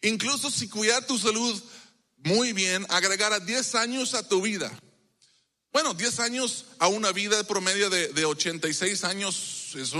Incluso 0.02 0.50
si 0.50 0.68
cuidar 0.68 1.06
tu 1.06 1.18
salud 1.18 1.62
muy 2.18 2.52
bien, 2.52 2.86
agregara 2.88 3.40
10 3.40 3.74
años 3.74 4.14
a 4.14 4.26
tu 4.26 4.42
vida. 4.42 4.70
Bueno, 5.74 5.92
10 5.92 6.20
años 6.20 6.66
a 6.78 6.86
una 6.86 7.10
vida 7.10 7.42
promedio 7.42 7.90
de, 7.90 8.06
de 8.12 8.24
86 8.24 9.02
años 9.02 9.74
es, 9.74 9.92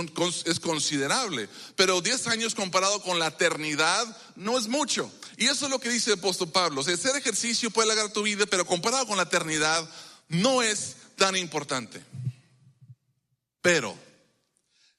es, 0.45 0.59
considerable, 0.61 1.49
pero 1.75 1.99
10 1.99 2.27
años 2.27 2.55
comparado 2.55 3.01
con 3.01 3.19
la 3.19 3.27
eternidad 3.27 4.07
no 4.37 4.57
es 4.57 4.69
mucho. 4.69 5.11
Y 5.35 5.47
eso 5.47 5.65
es 5.65 5.71
lo 5.71 5.79
que 5.79 5.89
dice 5.89 6.13
el 6.13 6.19
apóstol 6.19 6.49
Pablo. 6.49 6.79
Hacer 6.79 7.17
ejercicio 7.17 7.71
puede 7.71 7.91
alargar 7.91 8.13
tu 8.13 8.23
vida, 8.23 8.45
pero 8.45 8.65
comparado 8.65 9.05
con 9.05 9.17
la 9.17 9.23
eternidad 9.23 9.85
no 10.29 10.61
es 10.61 10.95
tan 11.17 11.35
importante. 11.35 12.01
Pero, 13.61 13.97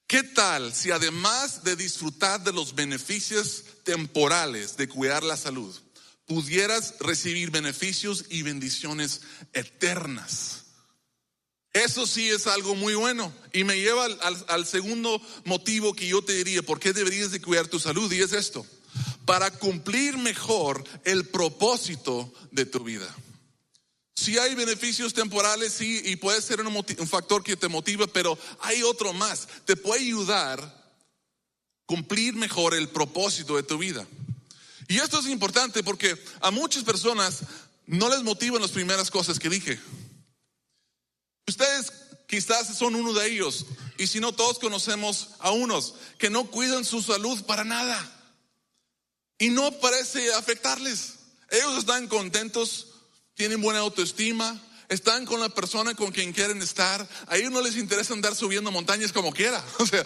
¿qué 0.05 0.21
tal 0.21 0.75
si 0.75 0.91
además 0.91 1.63
de 1.63 1.75
disfrutar 1.75 2.43
de 2.43 2.53
los 2.53 2.75
beneficios 2.75 3.63
temporales 3.83 4.77
de 4.77 4.87
cuidar 4.87 5.23
la 5.23 5.37
salud, 5.37 5.75
pudieras 6.27 6.93
recibir 6.99 7.49
beneficios 7.49 8.25
y 8.29 8.43
bendiciones 8.43 9.21
eternas. 9.53 10.66
Eso 11.83 12.07
sí 12.07 12.27
es 12.29 12.47
algo 12.47 12.73
muy 12.73 12.95
bueno 12.95 13.31
y 13.53 13.63
me 13.63 13.79
lleva 13.79 14.05
al, 14.05 14.65
segundo 14.65 15.21
motivo 15.45 15.93
que 15.93 16.07
yo 16.07 16.23
te 16.23 16.33
diría, 16.33 16.63
¿por 16.63 16.79
qué 16.79 16.91
deberías 16.91 17.29
de 17.29 17.39
cuidar 17.39 17.67
tu 17.67 17.79
salud? 17.79 18.11
Y 18.11 18.21
es 18.21 18.33
esto, 18.33 18.65
para 19.25 19.51
cumplir 19.51 20.17
mejor 20.17 20.83
el 21.03 21.27
propósito 21.27 22.33
de 22.51 22.65
tu 22.65 22.83
vida. 22.83 23.15
Si 24.15 24.39
hay 24.39 24.55
beneficios 24.55 25.13
temporales, 25.13 25.73
sí, 25.73 26.01
y 26.03 26.15
puede 26.15 26.41
ser 26.41 26.61
un, 26.61 26.75
un 26.75 27.07
factor 27.07 27.43
que 27.43 27.55
te 27.55 27.67
motiva, 27.67 28.07
pero 28.07 28.39
hay 28.61 28.81
otro 28.81 29.13
más, 29.13 29.47
te 29.65 29.75
puede 29.75 30.01
ayudar 30.01 30.87
cumplir 31.85 32.33
mejor 32.33 32.73
el 32.73 32.89
propósito 32.89 33.55
de 33.55 33.63
tu 33.63 33.77
vida. 33.77 34.07
Y 34.87 34.97
esto 34.97 35.19
es 35.19 35.27
importante 35.27 35.83
porque 35.83 36.17
a 36.41 36.49
muchas 36.49 36.83
personas 36.83 37.41
no 37.85 38.09
les 38.09 38.23
motivan 38.23 38.63
las 38.63 38.71
primeras 38.71 39.11
cosas 39.11 39.37
que 39.37 39.49
dije. 39.49 39.79
Ustedes 41.47 41.93
quizás 42.27 42.77
son 42.77 42.95
uno 42.95 43.13
de 43.13 43.27
ellos, 43.31 43.65
y 43.97 44.07
si 44.07 44.19
no, 44.19 44.33
todos 44.33 44.59
conocemos 44.59 45.29
a 45.39 45.51
unos 45.51 45.95
que 46.17 46.29
no 46.29 46.45
cuidan 46.51 46.85
su 46.85 47.01
salud 47.01 47.43
para 47.45 47.63
nada. 47.63 48.13
Y 49.39 49.49
no 49.49 49.71
parece 49.79 50.33
afectarles. 50.33 51.13
Ellos 51.49 51.77
están 51.77 52.07
contentos, 52.07 52.87
tienen 53.35 53.61
buena 53.61 53.79
autoestima, 53.79 54.61
están 54.89 55.25
con 55.25 55.39
la 55.39 55.49
persona 55.49 55.95
con 55.95 56.11
quien 56.11 56.33
quieren 56.33 56.61
estar. 56.61 57.07
A 57.27 57.37
ellos 57.37 57.51
no 57.51 57.61
les 57.61 57.75
interesa 57.75 58.13
andar 58.13 58.35
subiendo 58.35 58.71
montañas 58.71 59.11
como 59.11 59.31
quiera. 59.31 59.63
O 59.79 59.85
sea, 59.85 60.03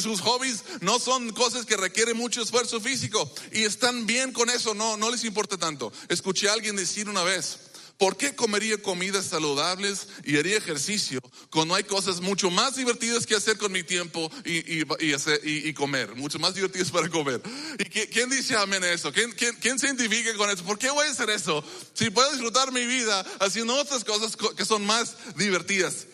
sus 0.00 0.20
hobbies 0.20 0.64
no 0.80 0.98
son 0.98 1.30
cosas 1.30 1.64
que 1.64 1.76
requieren 1.76 2.16
mucho 2.16 2.42
esfuerzo 2.42 2.80
físico 2.80 3.32
y 3.52 3.62
están 3.62 4.06
bien 4.06 4.32
con 4.32 4.50
eso, 4.50 4.74
no, 4.74 4.96
no 4.96 5.10
les 5.10 5.24
importa 5.24 5.56
tanto. 5.56 5.92
Escuché 6.08 6.48
a 6.48 6.52
alguien 6.52 6.76
decir 6.76 7.08
una 7.08 7.22
vez, 7.22 7.58
¿Por 8.02 8.16
qué 8.16 8.34
comería 8.34 8.82
comidas 8.82 9.26
saludables 9.26 10.08
y 10.24 10.36
haría 10.36 10.56
ejercicio 10.56 11.20
cuando 11.50 11.76
hay 11.76 11.84
cosas 11.84 12.20
mucho 12.20 12.50
más 12.50 12.74
divertidas 12.74 13.26
que 13.26 13.36
hacer 13.36 13.56
con 13.58 13.70
mi 13.70 13.84
tiempo 13.84 14.28
y, 14.44 15.72
comer? 15.72 16.16
Mucho 16.16 16.40
más 16.40 16.52
divertidas 16.52 16.90
para 16.90 17.08
comer. 17.08 17.40
¿Y 17.78 17.84
quién 17.84 18.28
dice 18.28 18.56
amén 18.56 18.82
a 18.82 18.90
eso? 18.90 19.12
¿Quién, 19.12 19.30
quién, 19.30 19.78
se 19.78 19.86
identifica 19.86 20.34
con 20.34 20.50
eso? 20.50 20.64
¿Por 20.64 20.80
qué 20.80 20.90
voy 20.90 21.06
a 21.06 21.12
hacer 21.12 21.30
eso? 21.30 21.64
Si 21.94 22.10
puedo 22.10 22.28
disfrutar 22.32 22.72
mi 22.72 22.84
vida 22.86 23.20
haciendo 23.38 23.76
otras 23.76 24.02
cosas 24.02 24.36
que 24.56 24.64
son 24.64 24.84
más 24.84 25.14
divertidas. 25.36 26.08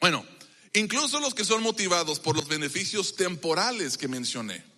Bueno, 0.00 0.26
incluso 0.72 1.20
los 1.20 1.32
que 1.32 1.44
son 1.44 1.62
motivados 1.62 2.18
por 2.18 2.34
los 2.34 2.48
beneficios 2.48 3.14
temporales 3.14 3.96
que 3.96 4.08
mencioné 4.08 4.73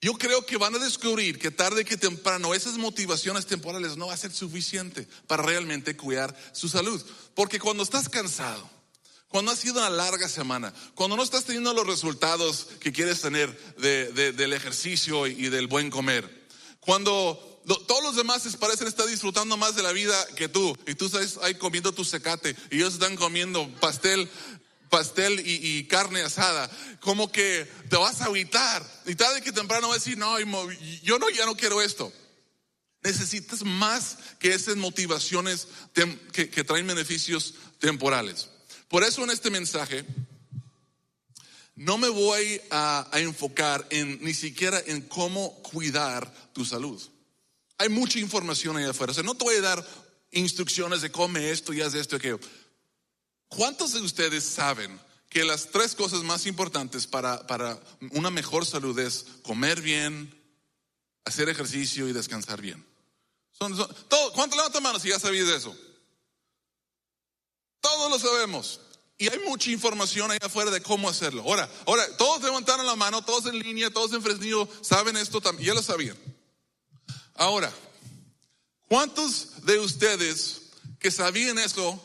yo 0.00 0.14
creo 0.14 0.44
que 0.44 0.58
van 0.58 0.74
a 0.74 0.78
descubrir 0.78 1.38
que 1.38 1.50
tarde 1.50 1.84
que 1.84 1.96
temprano 1.96 2.54
esas 2.54 2.76
motivaciones 2.76 3.46
temporales 3.46 3.96
no 3.96 4.08
va 4.08 4.14
a 4.14 4.18
ser 4.18 4.32
suficiente 4.32 5.08
para 5.26 5.42
realmente 5.42 5.96
cuidar 5.96 6.36
su 6.52 6.68
salud. 6.68 7.02
Porque 7.34 7.58
cuando 7.58 7.82
estás 7.82 8.08
cansado, 8.08 8.68
cuando 9.28 9.50
ha 9.50 9.56
sido 9.56 9.78
una 9.78 9.90
larga 9.90 10.28
semana, 10.28 10.72
cuando 10.94 11.16
no 11.16 11.22
estás 11.22 11.44
teniendo 11.44 11.72
los 11.72 11.86
resultados 11.86 12.68
que 12.80 12.92
quieres 12.92 13.20
tener 13.20 13.56
del 13.78 14.52
ejercicio 14.52 15.26
y 15.26 15.48
del 15.48 15.66
buen 15.66 15.90
comer, 15.90 16.46
cuando 16.80 17.56
todos 17.88 18.02
los 18.02 18.14
demás 18.14 18.42
parecen 18.60 18.86
estar 18.86 19.06
disfrutando 19.06 19.56
más 19.56 19.74
de 19.74 19.82
la 19.82 19.90
vida 19.90 20.14
que 20.36 20.48
tú, 20.48 20.76
y 20.86 20.94
tú 20.94 21.06
estás 21.06 21.38
ahí 21.42 21.56
comiendo 21.56 21.90
tu 21.90 22.04
secate, 22.04 22.54
y 22.70 22.76
ellos 22.76 22.94
están 22.94 23.16
comiendo 23.16 23.68
pastel 23.80 24.30
pastel 24.88 25.42
y, 25.44 25.84
carne 25.84 26.22
asada, 26.22 26.70
como 27.00 27.30
que 27.30 27.70
te 27.88 27.96
vas 27.96 28.20
a 28.20 28.28
evitar. 28.28 28.84
Y 29.06 29.14
tarde 29.14 29.42
que 29.42 29.52
temprano 29.52 29.88
vas 29.88 29.96
a 29.96 30.00
decir, 30.00 30.18
no, 30.18 30.38
yo 31.02 31.18
no, 31.18 31.30
ya 31.30 31.46
no 31.46 31.56
quiero 31.56 31.82
esto. 31.82 32.12
Necesitas 33.02 33.64
más 33.64 34.18
que 34.38 34.52
esas 34.52 34.76
motivaciones 34.76 35.68
que, 36.32 36.64
traen 36.64 36.86
beneficios 36.86 37.54
temporales. 37.78 38.48
Por 38.88 39.04
eso 39.04 39.22
en 39.24 39.30
este 39.30 39.50
mensaje 39.50 40.04
no 41.74 41.98
me 41.98 42.08
voy 42.08 42.60
a, 42.70 43.08
a, 43.12 43.20
enfocar 43.20 43.86
en 43.90 44.22
ni 44.22 44.34
siquiera 44.34 44.82
en 44.86 45.02
cómo 45.02 45.62
cuidar 45.62 46.32
tu 46.52 46.64
salud. 46.64 47.00
Hay 47.78 47.90
mucha 47.90 48.18
información 48.18 48.76
ahí 48.76 48.84
afuera. 48.84 49.10
O 49.10 49.14
sea, 49.14 49.22
no 49.22 49.36
te 49.36 49.44
voy 49.44 49.56
a 49.56 49.60
dar 49.60 49.86
instrucciones 50.32 51.02
de 51.02 51.10
come 51.10 51.50
esto 51.50 51.72
y 51.72 51.82
haz 51.82 51.94
esto 51.94 52.16
y 52.16 52.18
aquello. 52.18 52.40
¿Cuántos 53.48 53.92
de 53.92 54.00
ustedes 54.00 54.44
saben 54.44 55.00
que 55.28 55.44
las 55.44 55.70
tres 55.70 55.94
cosas 55.94 56.22
más 56.22 56.46
importantes 56.46 57.06
para, 57.06 57.46
para 57.46 57.80
una 58.12 58.30
mejor 58.30 58.66
salud 58.66 58.98
es 58.98 59.26
comer 59.42 59.80
bien, 59.80 60.34
hacer 61.24 61.48
ejercicio 61.48 62.08
y 62.08 62.12
descansar 62.12 62.60
bien? 62.60 62.84
Son, 63.52 63.76
todo, 64.08 64.32
¿Cuántos 64.32 64.56
levantan 64.56 64.82
manos 64.82 65.02
si 65.02 65.08
ya 65.08 65.18
sabías 65.18 65.48
eso? 65.48 65.76
Todos 67.80 68.10
lo 68.10 68.18
sabemos. 68.18 68.80
Y 69.18 69.28
hay 69.30 69.38
mucha 69.46 69.70
información 69.70 70.30
ahí 70.30 70.38
afuera 70.42 70.70
de 70.70 70.82
cómo 70.82 71.08
hacerlo. 71.08 71.42
Ahora, 71.42 71.70
ahora, 71.86 72.04
todos 72.18 72.42
levantaron 72.42 72.84
la 72.84 72.96
mano, 72.96 73.24
todos 73.24 73.46
en 73.46 73.58
línea, 73.58 73.90
todos 73.90 74.12
en 74.12 74.22
Fresnillo, 74.22 74.68
saben 74.82 75.16
esto 75.16 75.40
también, 75.40 75.68
ya 75.68 75.74
lo 75.74 75.82
sabían. 75.82 76.18
Ahora, 77.34 77.72
¿cuántos 78.88 79.64
de 79.64 79.78
ustedes 79.78 80.62
que 80.98 81.10
sabían 81.10 81.58
eso 81.58 82.02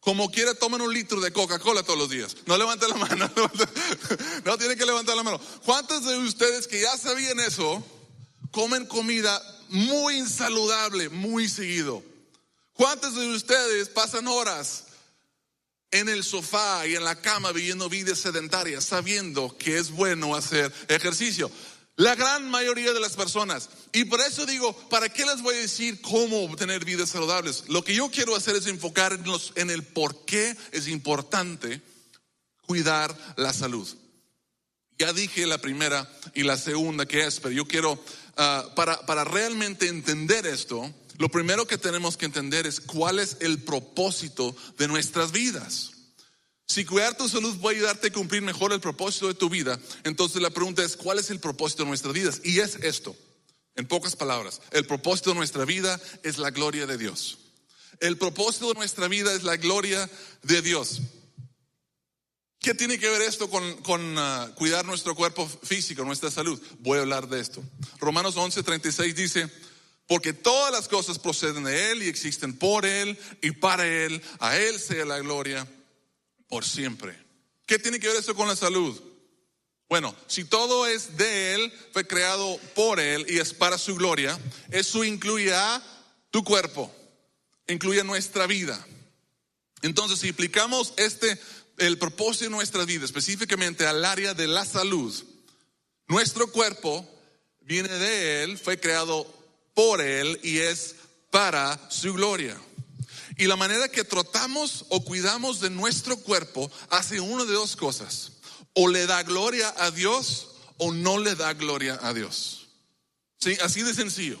como 0.00 0.30
quiera, 0.30 0.54
tomen 0.54 0.80
un 0.80 0.92
litro 0.92 1.20
de 1.20 1.30
Coca-Cola 1.30 1.82
todos 1.82 1.98
los 1.98 2.08
días. 2.08 2.34
No 2.46 2.56
levanten 2.56 2.88
la 2.88 2.96
mano. 2.96 3.30
No 4.44 4.56
tienen 4.56 4.78
que 4.78 4.86
levantar 4.86 5.14
la 5.16 5.22
mano. 5.22 5.38
¿Cuántos 5.64 6.04
de 6.06 6.16
ustedes 6.18 6.66
que 6.66 6.80
ya 6.80 6.96
sabían 6.96 7.38
eso, 7.40 7.84
comen 8.50 8.86
comida 8.86 9.40
muy 9.68 10.16
insaludable, 10.16 11.10
muy 11.10 11.48
seguido? 11.48 12.02
¿Cuántos 12.72 13.14
de 13.14 13.26
ustedes 13.28 13.90
pasan 13.90 14.26
horas 14.26 14.84
en 15.90 16.08
el 16.08 16.24
sofá 16.24 16.86
y 16.86 16.96
en 16.96 17.04
la 17.04 17.20
cama 17.20 17.52
viviendo 17.52 17.90
vidas 17.90 18.18
sedentarias, 18.18 18.84
sabiendo 18.84 19.56
que 19.58 19.76
es 19.76 19.90
bueno 19.90 20.34
hacer 20.34 20.72
ejercicio? 20.88 21.50
La 22.00 22.14
gran 22.14 22.48
mayoría 22.48 22.94
de 22.94 23.00
las 23.00 23.14
personas. 23.14 23.68
Y 23.92 24.04
por 24.04 24.22
eso 24.22 24.46
digo, 24.46 24.74
¿para 24.88 25.10
qué 25.10 25.26
les 25.26 25.42
voy 25.42 25.54
a 25.54 25.58
decir 25.58 26.00
cómo 26.00 26.44
obtener 26.44 26.82
vidas 26.82 27.10
saludables? 27.10 27.64
Lo 27.68 27.84
que 27.84 27.94
yo 27.94 28.10
quiero 28.10 28.34
hacer 28.34 28.56
es 28.56 28.66
enfocarnos 28.68 29.52
en 29.54 29.68
el 29.68 29.82
por 29.82 30.24
qué 30.24 30.56
es 30.72 30.88
importante 30.88 31.82
cuidar 32.62 33.14
la 33.36 33.52
salud. 33.52 33.86
Ya 34.98 35.12
dije 35.12 35.44
la 35.46 35.58
primera 35.58 36.10
y 36.32 36.42
la 36.42 36.56
segunda 36.56 37.04
que 37.04 37.26
es, 37.26 37.38
pero 37.38 37.52
yo 37.52 37.68
quiero, 37.68 38.02
ah, 38.38 38.66
para, 38.74 39.04
para 39.04 39.24
realmente 39.24 39.86
entender 39.86 40.46
esto, 40.46 40.90
lo 41.18 41.28
primero 41.28 41.66
que 41.66 41.76
tenemos 41.76 42.16
que 42.16 42.24
entender 42.24 42.66
es 42.66 42.80
cuál 42.80 43.18
es 43.18 43.36
el 43.40 43.58
propósito 43.58 44.56
de 44.78 44.88
nuestras 44.88 45.32
vidas. 45.32 45.99
Si 46.70 46.84
cuidar 46.84 47.16
tu 47.16 47.28
salud 47.28 47.58
puede 47.58 47.78
ayudarte 47.78 48.06
a 48.06 48.12
cumplir 48.12 48.42
mejor 48.42 48.72
el 48.72 48.78
propósito 48.78 49.26
de 49.26 49.34
tu 49.34 49.48
vida, 49.48 49.80
entonces 50.04 50.40
la 50.40 50.50
pregunta 50.50 50.84
es, 50.84 50.96
¿cuál 50.96 51.18
es 51.18 51.28
el 51.30 51.40
propósito 51.40 51.82
de 51.82 51.88
nuestras 51.88 52.14
vidas? 52.14 52.40
Y 52.44 52.60
es 52.60 52.76
esto, 52.76 53.16
en 53.74 53.88
pocas 53.88 54.14
palabras, 54.14 54.60
el 54.70 54.86
propósito 54.86 55.30
de 55.30 55.36
nuestra 55.36 55.64
vida 55.64 56.00
es 56.22 56.38
la 56.38 56.52
gloria 56.52 56.86
de 56.86 56.96
Dios. 56.96 57.38
El 57.98 58.16
propósito 58.18 58.68
de 58.68 58.74
nuestra 58.74 59.08
vida 59.08 59.34
es 59.34 59.42
la 59.42 59.56
gloria 59.56 60.08
de 60.44 60.62
Dios. 60.62 61.00
¿Qué 62.60 62.72
tiene 62.72 63.00
que 63.00 63.08
ver 63.08 63.22
esto 63.22 63.50
con, 63.50 64.16
ah, 64.18 64.52
cuidar 64.54 64.84
nuestro 64.84 65.16
cuerpo 65.16 65.48
físico, 65.64 66.04
nuestra 66.04 66.30
salud? 66.30 66.62
Voy 66.78 66.98
a 66.98 67.00
hablar 67.00 67.28
de 67.28 67.40
esto. 67.40 67.64
Romanos 67.98 68.36
11:36 68.36 69.12
dice, 69.16 69.50
porque 70.06 70.32
todas 70.32 70.70
las 70.70 70.86
cosas 70.86 71.18
proceden 71.18 71.64
de 71.64 71.90
Él 71.90 72.04
y 72.04 72.08
existen 72.08 72.56
por 72.56 72.86
Él 72.86 73.18
y 73.42 73.50
para 73.50 73.88
Él, 73.88 74.22
a 74.38 74.56
Él 74.56 74.78
sea 74.78 75.04
la 75.04 75.18
gloria 75.18 75.66
por 76.50 76.66
siempre. 76.66 77.16
¿Qué 77.64 77.78
tiene 77.78 77.98
que 77.98 78.08
ver 78.08 78.16
eso 78.16 78.34
con 78.34 78.48
la 78.48 78.56
salud? 78.56 79.00
Bueno, 79.88 80.14
si 80.26 80.44
todo 80.44 80.86
es 80.86 81.16
de 81.16 81.54
Él, 81.54 81.72
fue 81.92 82.06
creado 82.06 82.58
por 82.74 83.00
Él 83.00 83.24
y 83.28 83.38
es 83.38 83.54
para 83.54 83.78
su 83.78 83.94
gloria, 83.94 84.38
eso 84.70 85.02
incluye 85.02 85.54
a 85.54 85.82
tu 86.30 86.44
cuerpo, 86.44 86.94
incluye 87.66 88.04
nuestra 88.04 88.46
vida. 88.46 88.86
Entonces, 89.82 90.18
si 90.18 90.28
aplicamos 90.28 90.92
este, 90.96 91.40
el 91.78 91.98
propósito 91.98 92.44
de 92.44 92.50
nuestra 92.50 92.84
vida, 92.84 93.04
específicamente 93.04 93.86
al 93.86 94.04
área 94.04 94.34
de 94.34 94.46
la 94.46 94.64
salud, 94.64 95.14
nuestro 96.06 96.50
cuerpo 96.50 97.08
viene 97.60 97.88
de 97.88 98.42
Él, 98.42 98.58
fue 98.58 98.78
creado 98.78 99.26
por 99.74 100.00
Él 100.00 100.38
y 100.42 100.58
es 100.58 100.96
para 101.30 101.90
su 101.90 102.12
gloria. 102.12 102.60
Y 103.36 103.46
la 103.46 103.56
manera 103.56 103.88
que 103.88 104.04
tratamos 104.04 104.86
o 104.88 105.04
cuidamos 105.04 105.60
de 105.60 105.70
nuestro 105.70 106.16
cuerpo 106.16 106.70
hace 106.90 107.20
una 107.20 107.44
de 107.44 107.52
dos 107.52 107.76
cosas. 107.76 108.32
O 108.74 108.88
le 108.88 109.06
da 109.06 109.22
gloria 109.22 109.74
a 109.78 109.90
Dios 109.90 110.48
o 110.78 110.92
no 110.92 111.18
le 111.18 111.34
da 111.34 111.52
gloria 111.54 111.98
a 112.02 112.12
Dios. 112.12 112.68
Sí, 113.38 113.56
así 113.62 113.82
de 113.82 113.94
sencillo. 113.94 114.38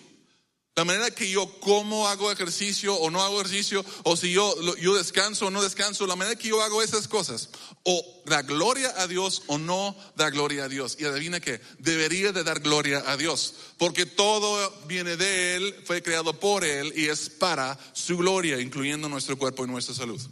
La 0.80 0.86
manera 0.86 1.10
que 1.10 1.30
yo 1.30 1.46
como, 1.60 2.08
hago 2.08 2.32
ejercicio 2.32 2.94
o 2.94 3.10
no 3.10 3.22
hago 3.22 3.38
ejercicio, 3.42 3.84
o 4.02 4.16
si 4.16 4.32
yo, 4.32 4.74
yo 4.76 4.96
descanso 4.96 5.48
o 5.48 5.50
no 5.50 5.62
descanso, 5.62 6.06
la 6.06 6.16
manera 6.16 6.36
que 6.36 6.48
yo 6.48 6.62
hago 6.62 6.82
esas 6.82 7.06
cosas, 7.06 7.50
o 7.82 8.22
da 8.24 8.40
gloria 8.40 8.94
a 8.96 9.06
Dios 9.06 9.42
o 9.48 9.58
no 9.58 9.94
da 10.16 10.30
gloria 10.30 10.64
a 10.64 10.68
Dios. 10.70 10.96
Y 10.98 11.04
adivina 11.04 11.38
que 11.38 11.60
debería 11.80 12.32
de 12.32 12.44
dar 12.44 12.60
gloria 12.60 13.04
a 13.06 13.18
Dios, 13.18 13.56
porque 13.76 14.06
todo 14.06 14.74
viene 14.86 15.18
de 15.18 15.56
Él, 15.56 15.82
fue 15.84 16.02
creado 16.02 16.40
por 16.40 16.64
Él 16.64 16.94
y 16.96 17.08
es 17.08 17.28
para 17.28 17.78
su 17.92 18.16
gloria, 18.16 18.58
incluyendo 18.58 19.06
nuestro 19.06 19.36
cuerpo 19.36 19.66
y 19.66 19.68
nuestra 19.68 19.94
salud. 19.94 20.22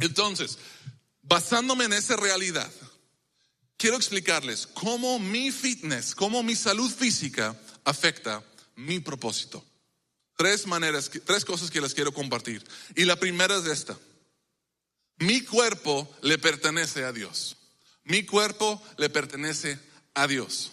Entonces, 0.00 0.58
basándome 1.22 1.84
en 1.84 1.92
esa 1.92 2.16
realidad, 2.16 2.72
quiero 3.76 3.96
explicarles 3.96 4.66
cómo 4.66 5.20
mi 5.20 5.52
fitness, 5.52 6.12
cómo 6.12 6.42
mi 6.42 6.56
salud 6.56 6.90
física 6.90 7.56
afecta 7.84 8.42
mi 8.74 8.98
propósito. 8.98 9.64
Tres 10.36 10.66
maneras, 10.66 11.10
tres 11.24 11.44
cosas 11.44 11.70
que 11.70 11.80
les 11.80 11.94
quiero 11.94 12.12
compartir. 12.12 12.62
Y 12.94 13.04
la 13.04 13.16
primera 13.16 13.56
es 13.56 13.66
esta. 13.66 13.98
Mi 15.18 15.40
cuerpo 15.40 16.08
le 16.20 16.38
pertenece 16.38 17.04
a 17.04 17.12
Dios. 17.12 17.56
Mi 18.04 18.24
cuerpo 18.24 18.82
le 18.98 19.08
pertenece 19.08 19.78
a 20.14 20.26
Dios. 20.26 20.72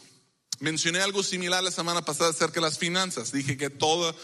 Mencioné 0.60 1.00
algo 1.00 1.24
similar 1.24 1.64
la 1.64 1.72
semana 1.72 2.04
pasada 2.04 2.30
acerca 2.30 2.56
de 2.56 2.62
las 2.68 2.78
finanzas. 2.78 3.32
Dije 3.32 3.58
que 3.58 3.70
todas 3.70 4.16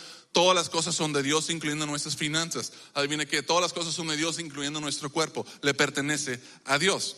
las 0.55 0.69
cosas 0.69 0.93
son 0.93 1.13
de 1.13 1.23
Dios, 1.23 1.49
incluyendo 1.49 1.85
nuestras 1.85 2.17
finanzas. 2.17 2.73
Adivine 2.93 3.25
que 3.25 3.41
todas 3.41 3.61
las 3.61 3.73
cosas 3.73 3.93
son 3.93 4.07
de 4.07 4.17
Dios, 4.17 4.39
incluyendo 4.39 4.81
nuestro 4.81 5.09
cuerpo. 5.09 5.45
Le 5.61 5.73
pertenece 5.73 6.41
a 6.65 6.77
Dios. 6.77 7.15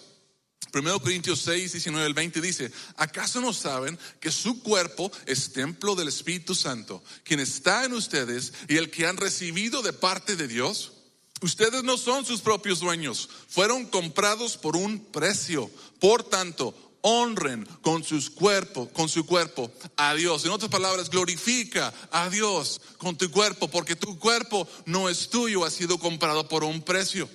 1 0.73 0.99
Corintios 1.01 1.41
6, 1.41 1.73
19 1.73 2.05
al 2.05 2.13
20 2.13 2.39
dice, 2.39 2.71
¿acaso 2.95 3.41
no 3.41 3.51
saben 3.51 3.99
que 4.19 4.31
su 4.31 4.61
cuerpo 4.61 5.11
es 5.25 5.51
templo 5.51 5.95
del 5.95 6.07
Espíritu 6.07 6.55
Santo, 6.55 7.03
quien 7.23 7.41
está 7.41 7.83
en 7.83 7.93
ustedes 7.93 8.53
y 8.69 8.77
el 8.77 8.89
que 8.89 9.05
han 9.05 9.17
recibido 9.17 9.81
de 9.81 9.91
parte 9.91 10.35
de 10.35 10.47
Dios? 10.47 10.93
Ustedes 11.41 11.83
no 11.83 11.97
son 11.97 12.23
sus 12.23 12.41
propios 12.41 12.79
dueños, 12.79 13.27
fueron 13.49 13.85
comprados 13.85 14.57
por 14.57 14.77
un 14.77 15.03
precio. 15.05 15.69
Por 15.99 16.23
tanto, 16.23 16.75
honren 17.01 17.65
con 17.81 18.03
sus 18.03 18.29
cuerpos, 18.29 18.89
con 18.93 19.09
su 19.09 19.25
cuerpo 19.25 19.71
a 19.97 20.13
Dios. 20.13 20.45
En 20.45 20.51
otras 20.51 20.69
palabras, 20.69 21.09
glorifica 21.09 21.93
a 22.11 22.29
Dios 22.29 22.79
con 22.97 23.17
tu 23.17 23.29
cuerpo, 23.31 23.67
porque 23.67 23.95
tu 23.95 24.19
cuerpo 24.19 24.67
no 24.85 25.09
es 25.09 25.29
tuyo, 25.29 25.65
ha 25.65 25.71
sido 25.71 25.97
comprado 25.97 26.47
por 26.47 26.63
un 26.63 26.81
precio. 26.81 27.27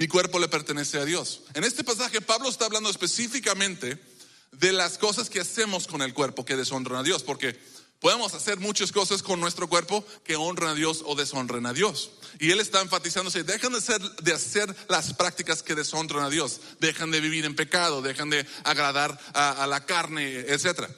Mi 0.00 0.08
cuerpo 0.08 0.38
le 0.38 0.48
pertenece 0.48 0.98
a 0.98 1.04
Dios. 1.04 1.42
En 1.52 1.62
este 1.62 1.84
pasaje 1.84 2.22
Pablo 2.22 2.48
está 2.48 2.64
hablando 2.64 2.88
específicamente 2.88 4.02
de 4.50 4.72
las 4.72 4.96
cosas 4.96 5.28
que 5.28 5.40
hacemos 5.40 5.86
con 5.86 6.00
el 6.00 6.14
cuerpo 6.14 6.42
que 6.42 6.56
deshonran 6.56 7.00
a 7.00 7.02
Dios, 7.02 7.22
porque 7.22 7.70
Podemos 8.00 8.32
hacer 8.32 8.58
muchas 8.58 8.92
cosas 8.92 9.22
con 9.22 9.40
nuestro 9.40 9.68
cuerpo 9.68 10.02
que 10.24 10.34
honren 10.34 10.70
a 10.70 10.74
Dios 10.74 11.02
o 11.04 11.14
deshonren 11.14 11.66
a 11.66 11.74
Dios. 11.74 12.12
Y 12.38 12.50
él 12.50 12.58
está 12.58 12.80
enfatizándose, 12.80 13.44
dejan 13.44 13.74
de, 13.74 13.80
de 14.22 14.32
hacer 14.32 14.74
las 14.88 15.12
prácticas 15.12 15.62
que 15.62 15.74
deshonran 15.74 16.24
a 16.24 16.30
Dios, 16.30 16.62
dejan 16.80 17.10
de 17.10 17.20
vivir 17.20 17.44
en 17.44 17.54
pecado, 17.54 18.00
dejan 18.00 18.30
de 18.30 18.46
agradar 18.64 19.20
a, 19.34 19.62
a 19.62 19.66
la 19.66 19.84
carne, 19.84 20.34
etc. 20.48 20.88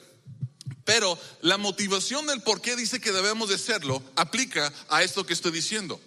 Pero 0.85 1.19
la 1.41 1.57
motivación 1.57 2.25
del 2.25 2.41
por 2.41 2.61
qué 2.61 2.77
dice 2.77 3.01
que 3.01 3.11
debemos 3.11 3.49
de 3.49 3.55
hacerlo 3.55 4.01
aplica 4.15 4.71
a 4.87 5.03
esto 5.03 5.25
que 5.25 5.33
estoy 5.33 5.51
diciendo. 5.51 5.99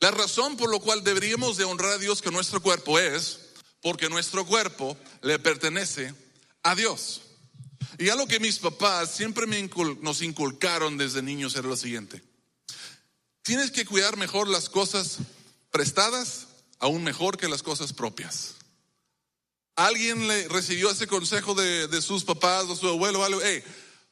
La 0.00 0.10
razón 0.10 0.56
por 0.56 0.72
la 0.72 0.78
cual 0.78 1.02
deberíamos 1.02 1.56
de 1.56 1.64
honrar 1.64 1.92
a 1.92 1.98
Dios 1.98 2.20
con 2.20 2.34
nuestro 2.34 2.62
cuerpo 2.62 2.98
es 2.98 3.40
porque 3.80 4.08
nuestro 4.08 4.44
cuerpo 4.44 4.96
le 5.22 5.38
pertenece 5.38 6.14
a 6.62 6.74
Dios. 6.74 7.22
Y 7.98 8.10
algo 8.10 8.26
que 8.26 8.40
mis 8.40 8.58
papás 8.58 9.14
siempre 9.14 9.46
nos 9.46 10.22
inculcaron 10.22 10.98
desde 10.98 11.22
niños 11.22 11.54
era 11.56 11.68
lo 11.68 11.76
siguiente. 11.76 12.22
Tienes 13.42 13.70
que 13.70 13.86
cuidar 13.86 14.16
mejor 14.16 14.48
las 14.48 14.68
cosas 14.68 15.18
prestadas, 15.70 16.48
aún 16.78 17.04
mejor 17.04 17.38
que 17.38 17.48
las 17.48 17.62
cosas 17.62 17.92
propias. 17.92 18.56
Alguien 19.76 20.26
le 20.26 20.48
recibió 20.48 20.90
ese 20.90 21.06
consejo 21.06 21.54
de, 21.54 22.02
sus 22.02 22.24
papás 22.24 22.64
o 22.64 22.76
su 22.76 22.88
abuelo, 22.88 23.24
hey, 23.42 23.62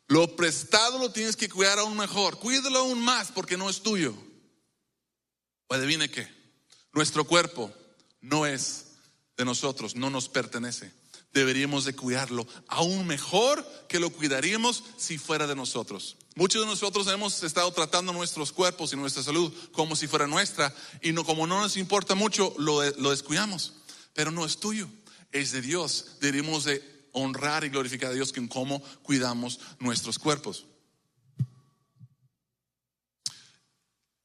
lo 0.07 0.37
prestado 0.37 0.99
lo 0.99 1.11
tienes 1.11 1.37
que 1.37 1.49
cuidar 1.49 1.79
aún 1.79 1.97
mejor, 1.97 2.39
cuídalo 2.39 2.81
aún 2.81 3.03
más 3.03 3.33
porque 3.33 3.57
no 3.57 3.69
es 3.69 3.83
tuyo. 3.83 4.15
O 5.69 5.75
adivine 5.75 6.11
qué, 6.11 6.29
nuestro 6.93 7.25
cuerpo 7.25 7.73
no 8.21 8.47
es 8.47 8.97
de 9.37 9.45
nosotros, 9.45 9.97
no 9.97 10.11
nos 10.11 10.29
pertenece 10.29 10.93
deberíamos 11.35 11.85
de 11.85 11.95
cuidarlo 11.95 12.47
aún 12.69 13.07
mejor 13.07 13.67
que 13.89 13.99
lo 13.99 14.11
cuidaríamos 14.11 14.85
si 14.97 15.19
fuera 15.19 15.47
de 15.47 15.57
nosotros. 15.57 16.17
Muchos 16.37 16.63
de 16.63 16.67
nosotros 16.67 17.07
hemos 17.09 17.43
estado 17.43 17.71
tratando 17.73 18.13
nuestros 18.13 18.53
cuerpos 18.53 18.93
y 18.93 18.97
nuestra 18.97 19.23
salud 19.23 19.53
como 19.73 19.97
si 19.97 20.07
fuera 20.07 20.27
nuestra 20.27 20.73
y 21.03 21.13
no, 21.13 21.25
como 21.25 21.47
no 21.47 21.61
nos 21.61 21.77
importa 21.77 22.15
mucho, 22.15 22.55
lo, 22.57 22.83
lo 22.93 23.11
descuidamos. 23.11 23.75
Pero 24.15 24.31
no 24.31 24.47
es 24.47 24.59
tuyo, 24.59 24.89
es 25.33 25.53
de 25.53 25.61
Dios. 25.61 26.17
Deberíamos 26.21 26.65
de 26.65 26.83
honrar 27.13 27.65
y 27.65 27.69
glorificar 27.69 28.11
a 28.11 28.15
Dios 28.15 28.33
en 28.37 28.49
cómo 28.49 28.81
cuidamos 29.03 29.59
nuestros 29.81 30.19
cuerpos. 30.19 30.67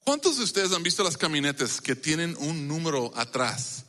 ¿Cuántos 0.10 0.38
de 0.38 0.44
ustedes 0.44 0.72
han 0.72 0.82
visto 0.82 1.04
las 1.04 1.18
camionetas 1.18 1.82
que 1.82 1.96
tienen 1.96 2.36
un 2.39 2.68
número 2.68 3.12
atrás 3.16 3.86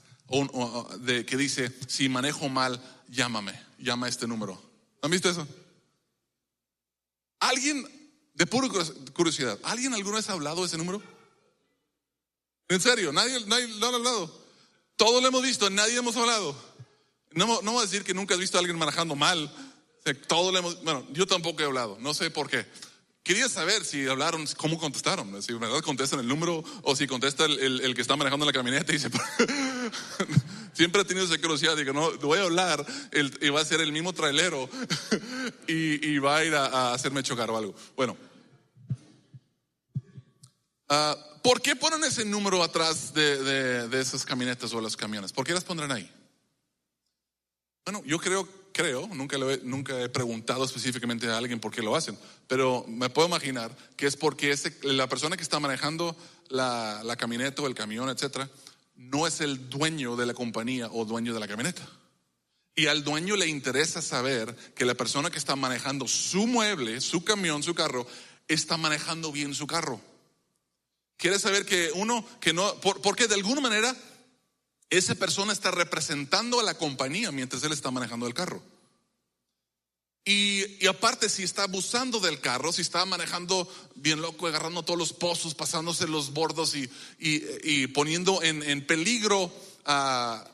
de, 0.98 1.24
que 1.24 1.34
dice, 1.38 1.72
si 1.88 2.10
manejo 2.10 2.50
mal, 2.50 2.78
llámame, 3.08 3.58
llama 3.78 4.06
este 4.06 4.26
número. 4.26 4.62
¿Han 5.00 5.10
visto 5.10 5.30
eso? 5.30 5.48
¿Alguien, 7.38 7.86
de 8.34 8.44
pura 8.44 8.68
curiosidad, 9.14 9.58
¿alguien 9.62 9.94
alguna 9.94 10.16
vez 10.16 10.28
ha 10.28 10.34
hablado 10.34 10.60
de 10.60 10.66
ese 10.66 10.76
número? 10.76 11.02
En 12.68 12.82
serio, 12.82 13.14
nadie, 13.14 13.42
nadie 13.46 13.68
lo 13.68 13.86
ha 13.86 13.94
hablado. 13.94 14.44
Todos 14.96 15.22
lo 15.22 15.28
hemos 15.28 15.40
visto, 15.40 15.70
nadie 15.70 15.96
hemos 15.96 16.16
hablado. 16.16 16.54
No, 17.30 17.62
no 17.62 17.72
voy 17.72 17.78
a 17.78 17.86
decir 17.86 18.04
que 18.04 18.12
nunca 18.12 18.34
has 18.34 18.40
visto 18.40 18.58
a 18.58 18.60
alguien 18.60 18.76
manejando 18.76 19.16
mal. 19.16 19.50
Todos 20.28 20.52
lo 20.52 20.58
hemos, 20.58 20.84
bueno, 20.84 21.06
yo 21.12 21.26
tampoco 21.26 21.62
he 21.62 21.64
hablado, 21.64 21.96
no 21.98 22.12
sé 22.12 22.30
por 22.30 22.50
qué. 22.50 22.66
Quería 23.30 23.48
saber 23.48 23.84
si 23.84 24.08
hablaron, 24.08 24.44
cómo 24.56 24.76
contestaron, 24.76 25.40
si 25.40 25.52
verdad 25.52 25.80
contestan 25.82 26.18
el 26.18 26.26
número 26.26 26.64
o 26.82 26.96
si 26.96 27.06
contesta 27.06 27.44
el, 27.44 27.80
el, 27.80 27.94
que 27.94 28.02
está 28.02 28.16
manejando 28.16 28.44
la 28.44 28.52
camioneta 28.52 28.90
y 28.90 28.96
dice, 28.96 29.08
siempre 30.72 31.02
he 31.02 31.04
tenido 31.04 31.26
esa 31.26 31.38
curiosidad, 31.38 31.76
digo, 31.76 31.92
no, 31.92 32.10
voy 32.18 32.40
a 32.40 32.42
hablar 32.42 32.84
el, 33.12 33.38
y 33.40 33.50
va 33.50 33.60
a 33.60 33.64
ser 33.64 33.82
el 33.82 33.92
mismo 33.92 34.12
trailero 34.12 34.68
y, 35.68 36.10
y, 36.10 36.18
va 36.18 36.38
a 36.38 36.44
ir 36.44 36.56
a, 36.56 36.92
hacerme 36.92 37.22
chocar 37.22 37.48
o 37.52 37.56
algo. 37.56 37.72
Bueno, 37.94 38.16
uh, 40.88 41.40
¿por 41.40 41.62
qué 41.62 41.76
ponen 41.76 42.02
ese 42.02 42.24
número 42.24 42.64
atrás 42.64 43.14
de, 43.14 43.44
de, 43.44 43.88
de 43.88 44.00
esas 44.00 44.24
camionetas 44.24 44.74
o 44.74 44.80
los 44.80 44.96
camiones? 44.96 45.32
¿Por 45.32 45.46
qué 45.46 45.54
las 45.54 45.62
pondrán 45.62 45.92
ahí? 45.92 46.12
Bueno, 47.84 48.02
yo 48.04 48.18
creo 48.18 48.59
creo, 48.72 49.08
nunca, 49.08 49.36
he, 49.36 49.60
nunca 49.62 50.00
he 50.00 50.08
preguntado 50.08 50.64
específicamente 50.64 51.26
a 51.28 51.38
alguien 51.38 51.60
por 51.60 51.72
qué 51.72 51.82
lo 51.82 51.96
hacen, 51.96 52.18
pero 52.46 52.84
me 52.88 53.10
puedo 53.10 53.28
imaginar 53.28 53.76
que 53.96 54.06
es 54.06 54.16
porque 54.16 54.54
la 54.82 55.08
persona 55.08 55.36
que 55.36 55.42
está 55.42 55.60
manejando 55.60 56.16
la, 56.48 57.02
la 57.04 57.16
camioneta 57.16 57.62
o 57.62 57.66
el 57.66 57.74
camión, 57.74 58.08
etcétera, 58.08 58.48
no 58.96 59.26
es 59.26 59.40
el 59.40 59.70
dueño 59.70 60.16
de 60.16 60.26
la 60.26 60.34
compañía 60.34 60.88
o 60.92 61.04
dueño 61.04 61.32
de 61.32 61.40
la 61.40 61.48
camioneta. 61.48 61.88
Y 62.76 62.86
al 62.86 63.04
dueño 63.04 63.36
le 63.36 63.46
interesa 63.46 64.00
saber 64.00 64.54
que 64.74 64.84
la 64.84 64.94
persona 64.94 65.30
que 65.30 65.38
está 65.38 65.56
manejando 65.56 66.06
su 66.06 66.46
mueble, 66.46 67.00
su 67.00 67.24
camión, 67.24 67.62
su 67.62 67.74
carro, 67.74 68.06
está 68.48 68.76
manejando 68.76 69.32
bien 69.32 69.54
su 69.54 69.66
carro. 69.66 70.00
Quiere 71.16 71.38
saber 71.38 71.66
que 71.66 71.90
uno, 71.94 72.24
que 72.40 72.52
no, 72.52 72.74
porque 72.80 73.28
de 73.28 73.34
alguna 73.34 73.60
manera 73.60 73.94
esa 74.90 75.14
persona 75.14 75.52
está 75.52 75.70
representando 75.70 76.58
a 76.58 76.64
la 76.64 76.74
compañía 76.74 77.30
mientras 77.30 77.62
él 77.62 77.72
está 77.72 77.90
manejando 77.92 78.26
el 78.26 78.34
carro. 78.34 78.60
Y, 80.24 80.86
aparte, 80.86 81.28
si 81.28 81.42
está 81.42 81.62
abusando 81.62 82.20
del 82.20 82.40
carro, 82.40 82.72
si 82.72 82.82
está 82.82 83.04
manejando 83.06 83.66
bien 83.94 84.20
loco, 84.20 84.46
agarrando 84.46 84.82
todos 84.82 84.98
los 84.98 85.12
pozos, 85.12 85.54
pasándose 85.54 86.06
los 86.06 86.32
bordos 86.32 86.74
y, 86.76 87.86
poniendo 87.88 88.42
en, 88.42 88.86
peligro 88.86 89.52
a 89.84 90.46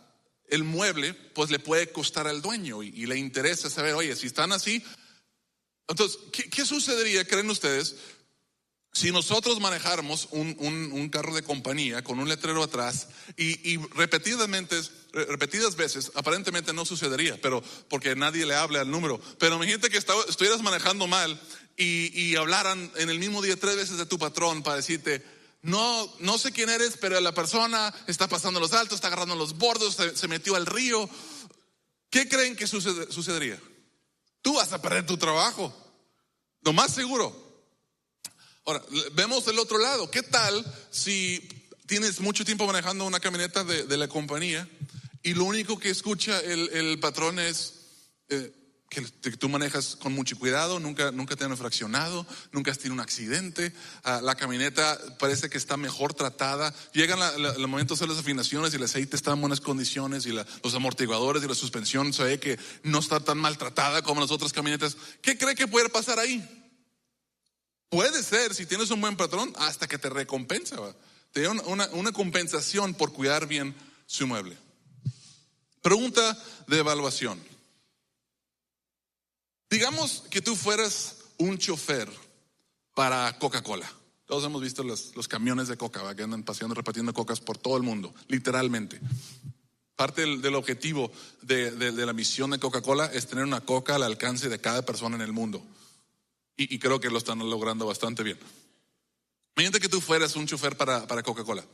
el 0.48 0.62
mueble, 0.62 1.14
pues 1.14 1.50
le 1.50 1.58
puede 1.58 1.90
costar 1.90 2.28
al 2.28 2.42
dueño 2.42 2.82
y, 2.82 3.06
le 3.06 3.18
interesa 3.18 3.68
saber, 3.68 3.94
oye, 3.94 4.14
si 4.14 4.28
están 4.28 4.52
así. 4.52 4.84
Entonces, 5.88 6.18
qué 6.32 6.64
sucedería, 6.64 7.26
creen 7.26 7.50
ustedes, 7.50 7.96
si 8.96 9.12
nosotros 9.12 9.60
manejáramos 9.60 10.26
un, 10.30 11.10
carro 11.12 11.34
de 11.34 11.42
compañía 11.42 12.02
con 12.02 12.18
un 12.18 12.30
letrero 12.30 12.62
atrás 12.62 13.08
y, 13.36 13.76
repetidamente, 13.94 14.80
repetidas 15.12 15.76
veces, 15.76 16.12
aparentemente 16.14 16.72
no 16.72 16.86
sucedería, 16.86 17.38
pero 17.42 17.62
porque 17.90 18.16
nadie 18.16 18.46
le 18.46 18.54
hable 18.54 18.78
al 18.78 18.90
número. 18.90 19.20
Pero 19.38 19.56
imagínate 19.56 19.90
que 19.90 19.98
estuvieras 19.98 20.62
manejando 20.62 21.06
mal 21.06 21.38
y, 21.76 22.34
hablaran 22.36 22.90
en 22.96 23.10
el 23.10 23.18
mismo 23.18 23.42
día 23.42 23.56
tres 23.56 23.76
veces 23.76 23.98
de 23.98 24.06
tu 24.06 24.18
patrón 24.18 24.62
para 24.62 24.76
decirte, 24.76 25.22
no, 25.60 26.10
no 26.20 26.38
sé 26.38 26.52
quién 26.52 26.70
eres, 26.70 26.96
pero 26.98 27.20
la 27.20 27.34
persona 27.34 27.92
está 28.06 28.28
pasando 28.28 28.60
los 28.60 28.72
altos, 28.72 28.94
está 28.94 29.08
agarrando 29.08 29.36
los 29.36 29.58
bordos, 29.58 29.98
se, 30.14 30.28
metió 30.28 30.56
al 30.56 30.64
río. 30.64 31.06
¿Qué 32.08 32.30
creen 32.30 32.56
que 32.56 32.66
sucedería? 32.66 33.60
Tú 34.40 34.54
vas 34.54 34.72
a 34.72 34.80
perder 34.80 35.04
tu 35.04 35.18
trabajo. 35.18 35.74
Lo 36.62 36.72
más 36.72 36.94
seguro. 36.94 37.45
Ahora, 38.66 38.82
vemos 39.12 39.46
el 39.46 39.60
otro 39.60 39.78
lado. 39.78 40.10
¿Qué 40.10 40.24
tal 40.24 40.64
si 40.90 41.48
tienes 41.86 42.18
mucho 42.18 42.44
tiempo 42.44 42.66
manejando 42.66 43.06
una 43.06 43.20
camioneta 43.20 43.62
de, 43.62 43.96
la 43.96 44.08
compañía 44.08 44.68
y 45.22 45.34
lo 45.34 45.44
único 45.44 45.78
que 45.78 45.88
escucha 45.88 46.40
el, 46.40 46.98
patrón 46.98 47.38
es 47.38 47.74
eh, 48.28 48.52
que, 48.90 49.02
tú 49.36 49.48
manejas 49.48 49.94
con 49.94 50.12
mucho 50.14 50.36
cuidado, 50.36 50.80
nunca, 50.80 51.12
nunca 51.12 51.36
te 51.36 51.44
han 51.44 51.56
fraccionado, 51.56 52.26
nunca 52.50 52.72
has 52.72 52.78
tenido 52.78 52.94
un 52.94 53.00
accidente, 53.00 53.72
ah, 54.02 54.20
la 54.20 54.34
camioneta 54.34 54.98
parece 55.20 55.48
que 55.48 55.58
está 55.58 55.76
mejor 55.76 56.12
tratada, 56.12 56.74
llegan 56.92 57.20
los 57.38 57.68
momentos 57.68 58.00
de 58.00 58.08
las 58.08 58.18
afinaciones 58.18 58.72
y 58.72 58.76
el 58.76 58.82
aceite 58.82 59.14
está 59.14 59.30
en 59.30 59.42
buenas 59.42 59.60
condiciones 59.60 60.26
y 60.26 60.32
los 60.32 60.74
amortiguadores 60.74 61.44
y 61.44 61.46
la 61.46 61.54
suspensión 61.54 62.12
se 62.12 62.24
ve 62.24 62.40
que 62.40 62.58
no 62.82 62.98
está 62.98 63.20
tan 63.20 63.38
maltratada 63.38 64.02
como 64.02 64.20
las 64.20 64.32
otras 64.32 64.52
camionetas. 64.52 64.96
¿Qué 65.22 65.38
cree 65.38 65.54
que 65.54 65.68
puede 65.68 65.88
pasar 65.88 66.18
ahí? 66.18 66.65
Puede 67.88 68.22
ser, 68.22 68.54
si 68.54 68.66
tienes 68.66 68.90
un 68.90 69.00
buen 69.00 69.16
patrón, 69.16 69.52
hasta 69.58 69.86
que 69.86 69.98
te 69.98 70.10
recompensa. 70.10 70.76
Te 71.32 71.42
da 71.42 71.50
una, 71.50 72.12
compensación 72.12 72.94
por 72.94 73.12
cuidar 73.12 73.46
bien 73.46 73.74
su 74.06 74.26
mueble. 74.26 74.56
Pregunta 75.82 76.36
de 76.66 76.78
evaluación. 76.78 77.40
Digamos 79.70 80.24
que 80.30 80.40
tú 80.40 80.56
fueras 80.56 81.16
un 81.38 81.58
chofer 81.58 82.10
para 82.94 83.38
Coca-Cola. 83.38 83.90
Todos 84.24 84.44
hemos 84.44 84.62
visto 84.62 84.82
los, 84.82 85.28
camiones 85.28 85.68
de 85.68 85.76
Coca, 85.76 86.14
que 86.16 86.22
andan 86.24 86.42
paseando, 86.42 86.74
repartiendo 86.74 87.12
cocas 87.12 87.40
por 87.40 87.58
todo 87.58 87.76
el 87.76 87.84
mundo, 87.84 88.12
literalmente. 88.26 89.00
Parte 89.94 90.22
del, 90.22 90.54
objetivo 90.56 91.12
de, 91.42 91.70
de, 91.70 92.06
la 92.06 92.12
misión 92.12 92.50
de 92.50 92.58
Coca-Cola 92.58 93.06
es 93.12 93.28
tener 93.28 93.44
una 93.44 93.60
coca 93.60 93.94
al 93.94 94.02
alcance 94.02 94.48
de 94.48 94.60
cada 94.60 94.84
persona 94.84 95.14
en 95.14 95.22
el 95.22 95.32
mundo 95.32 95.64
y, 96.56 96.78
creo 96.78 97.00
que 97.00 97.10
lo 97.10 97.18
están 97.18 97.38
logrando 97.38 97.86
bastante 97.86 98.22
bien. 98.22 98.38
Imagínate 99.56 99.80
que 99.80 99.88
tú 99.88 100.00
fueras 100.00 100.36
un 100.36 100.46
chofer 100.46 100.76
para, 100.76 101.06
para 101.06 101.22
Coca-Cola. 101.22 101.64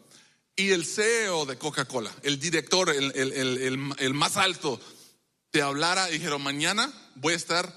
Y 0.57 0.71
el 0.71 0.85
CEO 0.85 1.47
de 1.47 1.57
Coca-Cola, 1.57 2.14
el 2.23 2.38
director, 2.38 2.90
el, 2.90 3.12
el, 3.14 3.33
el, 3.33 3.95
el, 3.99 4.14
más 4.14 4.37
alto, 4.37 4.81
te 5.51 5.62
hablara 5.62 6.11
y 6.11 6.14
dijera, 6.14 6.37
mañana 6.38 6.92
voy 7.14 7.33
a 7.33 7.37
estar 7.37 7.75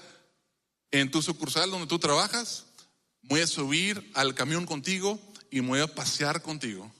en 0.90 1.10
tu 1.10 1.22
sucursal 1.22 1.70
donde 1.70 1.86
tú 1.86 1.98
trabajas, 1.98 2.66
voy 3.22 3.40
a 3.40 3.46
subir 3.46 4.10
al 4.14 4.34
camión 4.34 4.66
contigo 4.66 5.20
y 5.50 5.60
voy 5.60 5.80
a 5.80 5.86
pasear 5.86 6.42
contigo 6.42 6.92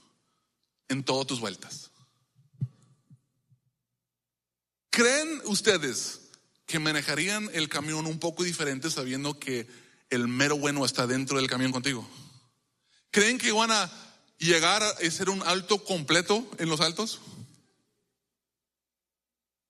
en 0.87 1.03
todas 1.03 1.27
tus 1.27 1.39
vueltas. 1.39 1.91
¿Creen 4.89 5.41
ustedes 5.45 6.21
que 6.65 6.79
manejarían 6.79 7.49
el 7.53 7.69
camión 7.69 8.07
un 8.07 8.19
poco 8.19 8.43
diferente 8.43 8.89
sabiendo 8.89 9.39
que 9.39 9.67
el 10.09 10.27
mero 10.27 10.57
bueno 10.57 10.85
está 10.85 11.07
dentro 11.07 11.37
del 11.37 11.49
camión 11.49 11.71
contigo? 11.71 12.07
¿Creen 13.11 13.37
que 13.37 13.51
van 13.51 13.71
a 13.71 13.91
llegar 14.37 14.83
a 14.83 14.95
ser 15.11 15.29
un 15.29 15.41
alto 15.43 15.83
completo 15.83 16.49
en 16.57 16.69
los 16.69 16.81
altos? 16.81 17.19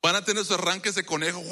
Van 0.02 0.16
a 0.16 0.24
tener 0.24 0.44
sus 0.46 0.58
arranques 0.58 0.96
de 0.96 1.06
conejo. 1.06 1.44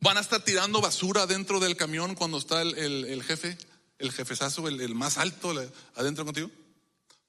Van 0.00 0.16
a 0.16 0.20
estar 0.20 0.42
tirando 0.42 0.80
basura 0.80 1.26
dentro 1.26 1.60
del 1.60 1.76
camión 1.76 2.14
cuando 2.14 2.38
está 2.38 2.62
el, 2.62 3.22
jefe, 3.22 3.56
el 3.98 4.12
jefezazo, 4.12 4.68
el, 4.68 4.80
el 4.80 4.94
más 4.94 5.18
alto 5.18 5.54
adentro 5.94 6.24
contigo. 6.24 6.50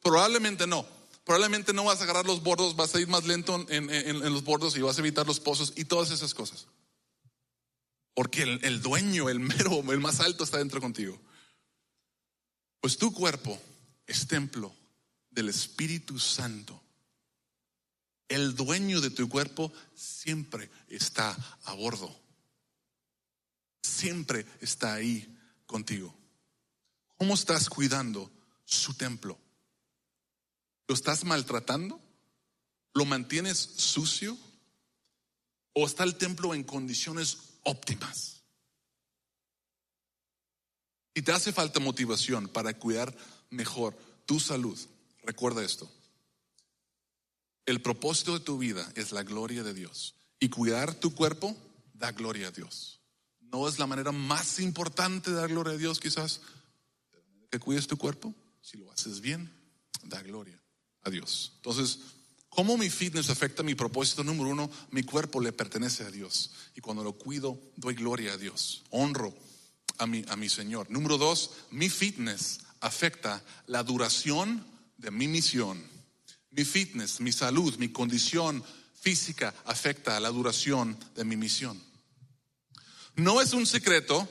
Probablemente 0.02 0.68
no. 0.68 0.86
Probablemente 1.26 1.74
no 1.74 1.86
vas 1.86 2.00
a 2.00 2.04
agarrar 2.04 2.28
los 2.28 2.44
bordos, 2.44 2.76
vas 2.76 2.94
a 2.94 3.02
ir 3.02 3.08
más 3.08 3.26
lento 3.26 3.66
en, 3.70 4.20
los 4.32 4.44
bordos 4.44 4.78
y 4.78 4.82
vas 4.82 4.98
a 4.98 5.02
evitar 5.02 5.26
los 5.26 5.40
pozos 5.40 5.74
y 5.76 5.86
todas 5.86 6.12
esas 6.12 6.36
cosas. 6.36 6.68
Porque 8.16 8.42
el, 8.42 8.64
el 8.64 8.82
dueño, 8.82 9.30
el 9.30 9.40
mero, 9.40 9.84
el 9.92 10.00
más 10.00 10.20
alto 10.22 10.44
está 10.44 10.58
dentro 10.58 10.82
contigo. 10.82 11.22
Pues 12.82 12.98
tu 12.98 13.14
cuerpo 13.14 13.60
es 14.08 14.28
templo 14.28 14.76
del 15.30 15.50
Espíritu 15.50 16.18
Santo. 16.18 16.82
El 18.28 18.56
dueño 18.56 19.02
de 19.02 19.12
tu 19.12 19.30
cuerpo 19.30 19.72
siempre 19.94 20.70
está 20.88 21.36
a 21.66 21.74
bordo. 21.74 22.16
Siempre 23.84 24.46
está 24.62 24.94
ahí 24.94 25.38
contigo. 25.66 26.16
¿Cómo 27.18 27.34
estás 27.34 27.70
cuidando 27.70 28.32
su 28.66 28.94
templo? 28.96 29.38
¿Lo 30.88 30.96
estás 30.96 31.24
maltratando? 31.24 32.00
¿Lo 32.94 33.06
mantienes 33.06 33.58
sucio? 33.58 34.38
¿O 35.74 35.86
está 35.86 36.04
el 36.04 36.16
templo 36.16 36.54
en 36.54 36.64
condiciones 36.64 37.38
óptimas? 37.66 38.42
Y 41.14 41.22
te 41.22 41.32
hace 41.32 41.54
falta 41.54 41.80
motivación 41.80 42.48
para 42.48 42.74
cuidar 42.78 43.16
mejor 43.50 43.98
tu 44.26 44.40
salud. 44.40 44.78
Recuerda 45.24 45.64
esto. 45.64 45.90
El 47.66 47.82
propósito 47.82 48.34
de 48.34 48.42
tu 48.42 48.58
vida 48.58 48.92
es 48.96 49.12
la 49.12 49.24
gloria 49.24 49.64
de 49.64 49.74
Dios. 49.74 50.16
Y 50.40 50.50
cuidar 50.50 50.94
tu 50.94 51.16
cuerpo 51.16 51.56
da 51.94 52.12
gloria 52.12 52.50
a 52.50 52.52
Dios. 52.52 53.00
No 53.40 53.68
es 53.68 53.80
la 53.80 53.88
manera 53.88 54.12
más 54.12 54.60
importante 54.60 55.32
de 55.32 55.38
dar 55.38 55.50
gloria 55.50 55.74
a 55.74 55.78
Dios, 55.78 56.00
quizás. 56.00 56.42
Que 57.50 57.60
cuides 57.60 57.88
tu 57.88 57.98
cuerpo, 57.98 58.34
si 58.62 58.78
lo 58.78 58.92
haces 58.92 59.22
bien, 59.22 59.50
da 60.04 60.22
gloria 60.22 60.62
a 61.04 61.10
Dios. 61.10 61.54
Entonces, 61.58 62.00
¿cómo 62.56 62.78
mi 62.78 62.90
fitness 62.90 63.30
afecta 63.30 63.62
mi 63.62 63.76
propósito? 63.76 64.24
Número 64.24 64.50
uno, 64.50 64.72
mi 64.92 65.04
cuerpo 65.04 65.42
le 65.42 65.52
pertenece 65.52 66.04
a 66.04 66.12
Dios. 66.12 66.52
Y 66.76 66.82
cuando 66.82 67.04
lo 67.04 67.14
cuido, 67.14 67.60
doy 67.76 67.94
gloria 67.94 68.34
a 68.34 68.38
Dios. 68.38 68.84
Honro 68.90 69.34
a 69.98 70.08
mi, 70.08 70.24
a 70.30 70.36
mi 70.36 70.50
Señor. 70.50 70.90
Número 70.90 71.18
dos, 71.18 71.52
mi 71.72 71.90
fitness 71.90 72.62
afecta 72.80 73.44
la 73.68 73.84
duración 73.84 74.66
de 74.98 75.12
mi 75.12 75.28
misión. 75.28 75.84
Mi 76.52 76.64
fitness, 76.64 77.20
mi 77.20 77.34
salud, 77.34 77.76
mi 77.78 77.90
condición 77.90 78.64
física 79.00 79.54
afecta 79.66 80.20
la 80.20 80.30
duración 80.30 80.98
de 81.16 81.26
mi 81.26 81.36
misión. 81.36 81.80
No 83.16 83.42
es 83.42 83.54
un 83.54 83.66
secreto 83.66 84.28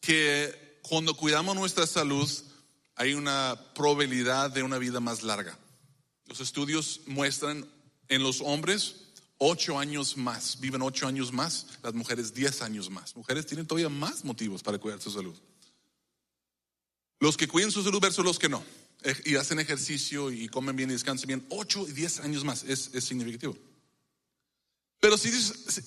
que 0.00 0.78
cuando 0.82 1.16
cuidamos 1.16 1.56
nuestra 1.56 1.86
salud 1.86 2.30
hay 2.94 3.14
una 3.14 3.58
probabilidad 3.74 4.50
de 4.50 4.62
una 4.62 4.78
vida 4.78 5.00
más 5.00 5.22
larga. 5.22 5.58
Los 6.26 6.40
estudios 6.40 7.00
muestran 7.06 7.66
en 8.08 8.22
los 8.22 8.40
hombres 8.40 9.06
ocho 9.38 9.78
años 9.78 10.16
más, 10.16 10.60
viven 10.60 10.82
ocho 10.82 11.06
años 11.06 11.32
más, 11.32 11.66
las 11.82 11.94
mujeres 11.94 12.34
diez 12.34 12.62
años 12.62 12.90
más. 12.90 13.16
Mujeres 13.16 13.46
tienen 13.46 13.66
todavía 13.66 13.88
más 13.88 14.24
motivos 14.24 14.62
para 14.62 14.78
cuidar 14.78 15.00
su 15.00 15.10
salud. 15.10 15.34
Los 17.20 17.36
que 17.36 17.48
cuiden 17.48 17.70
su 17.70 17.82
salud 17.82 18.00
versus 18.00 18.24
los 18.24 18.38
que 18.38 18.48
no, 18.48 18.62
y 19.24 19.36
hacen 19.36 19.58
ejercicio 19.58 20.30
y 20.30 20.48
comen 20.48 20.76
bien 20.76 20.90
y 20.90 20.94
descansan 20.94 21.28
bien, 21.28 21.46
ocho 21.50 21.86
y 21.88 21.92
diez 21.92 22.20
años 22.20 22.44
más, 22.44 22.64
es, 22.64 22.90
significativo. 23.04 23.56
Pero 25.00 25.16
si 25.16 25.30
dices, 25.30 25.82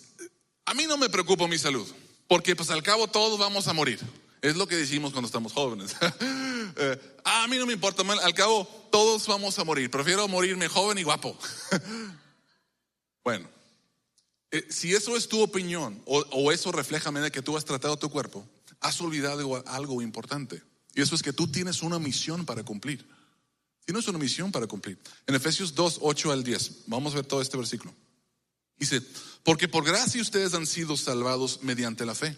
a 0.66 0.74
mí 0.74 0.86
no 0.86 0.98
me 0.98 1.10
preocupa 1.10 1.48
mi 1.48 1.58
salud, 1.58 1.88
porque 2.28 2.56
pues 2.56 2.70
al 2.70 2.84
cabo 2.84 3.08
todos 3.08 3.40
vamos 3.40 3.68
a 3.68 3.74
morir. 3.74 4.00
Es 4.42 4.56
lo 4.56 4.68
que 4.68 4.76
decimos 4.76 5.12
cuando 5.12 5.28
estamos 5.28 5.54
jóvenes. 5.54 5.96
Eh, 6.82 7.18
a 7.26 7.48
mí 7.48 7.58
no 7.58 7.66
me 7.66 7.74
importa, 7.74 8.04
al 8.04 8.34
cabo 8.36 8.66
todos 8.92 9.26
vamos 9.28 9.58
a 9.58 9.64
morir. 9.64 9.90
Prefiero 9.90 10.28
morirme 10.28 10.68
joven 10.68 11.00
y 11.00 11.04
guapo. 11.04 11.38
Bueno, 13.24 13.50
eh, 14.52 14.66
si 14.70 14.94
eso 14.94 15.16
es 15.16 15.28
tu 15.28 15.42
opinión 15.42 16.02
o, 16.06 16.52
eso 16.52 16.72
refleja 16.72 17.12
manera 17.12 17.30
que 17.30 17.42
tú 17.42 17.58
has 17.58 17.66
tratado 17.66 17.98
tu 17.98 18.10
cuerpo, 18.10 18.48
has 18.80 19.00
olvidado 19.02 19.64
algo 19.68 20.02
importante. 20.02 20.64
Y 20.96 21.02
eso 21.02 21.16
es 21.16 21.22
que 21.22 21.34
tú 21.34 21.48
tienes 21.48 21.84
una 21.84 22.00
misión 22.00 22.46
para 22.46 22.64
cumplir. 22.64 23.08
Tienes 23.86 24.08
una 24.08 24.18
misión 24.18 24.52
para 24.52 24.68
cumplir. 24.68 24.98
En 25.28 25.36
Efesios 25.36 25.76
2, 25.76 26.00
8 26.02 26.32
al 26.32 26.44
10, 26.44 26.84
vamos 26.88 27.14
a 27.14 27.18
ver 27.18 27.26
todo 27.26 27.42
este 27.42 27.58
versículo. 27.58 27.94
Dice, 28.78 29.02
porque 29.44 29.68
por 29.68 29.84
gracia 29.84 30.22
ustedes 30.22 30.54
han 30.54 30.66
sido 30.66 30.98
salvados 30.98 31.62
mediante 31.62 32.06
la 32.06 32.16
fe. 32.16 32.36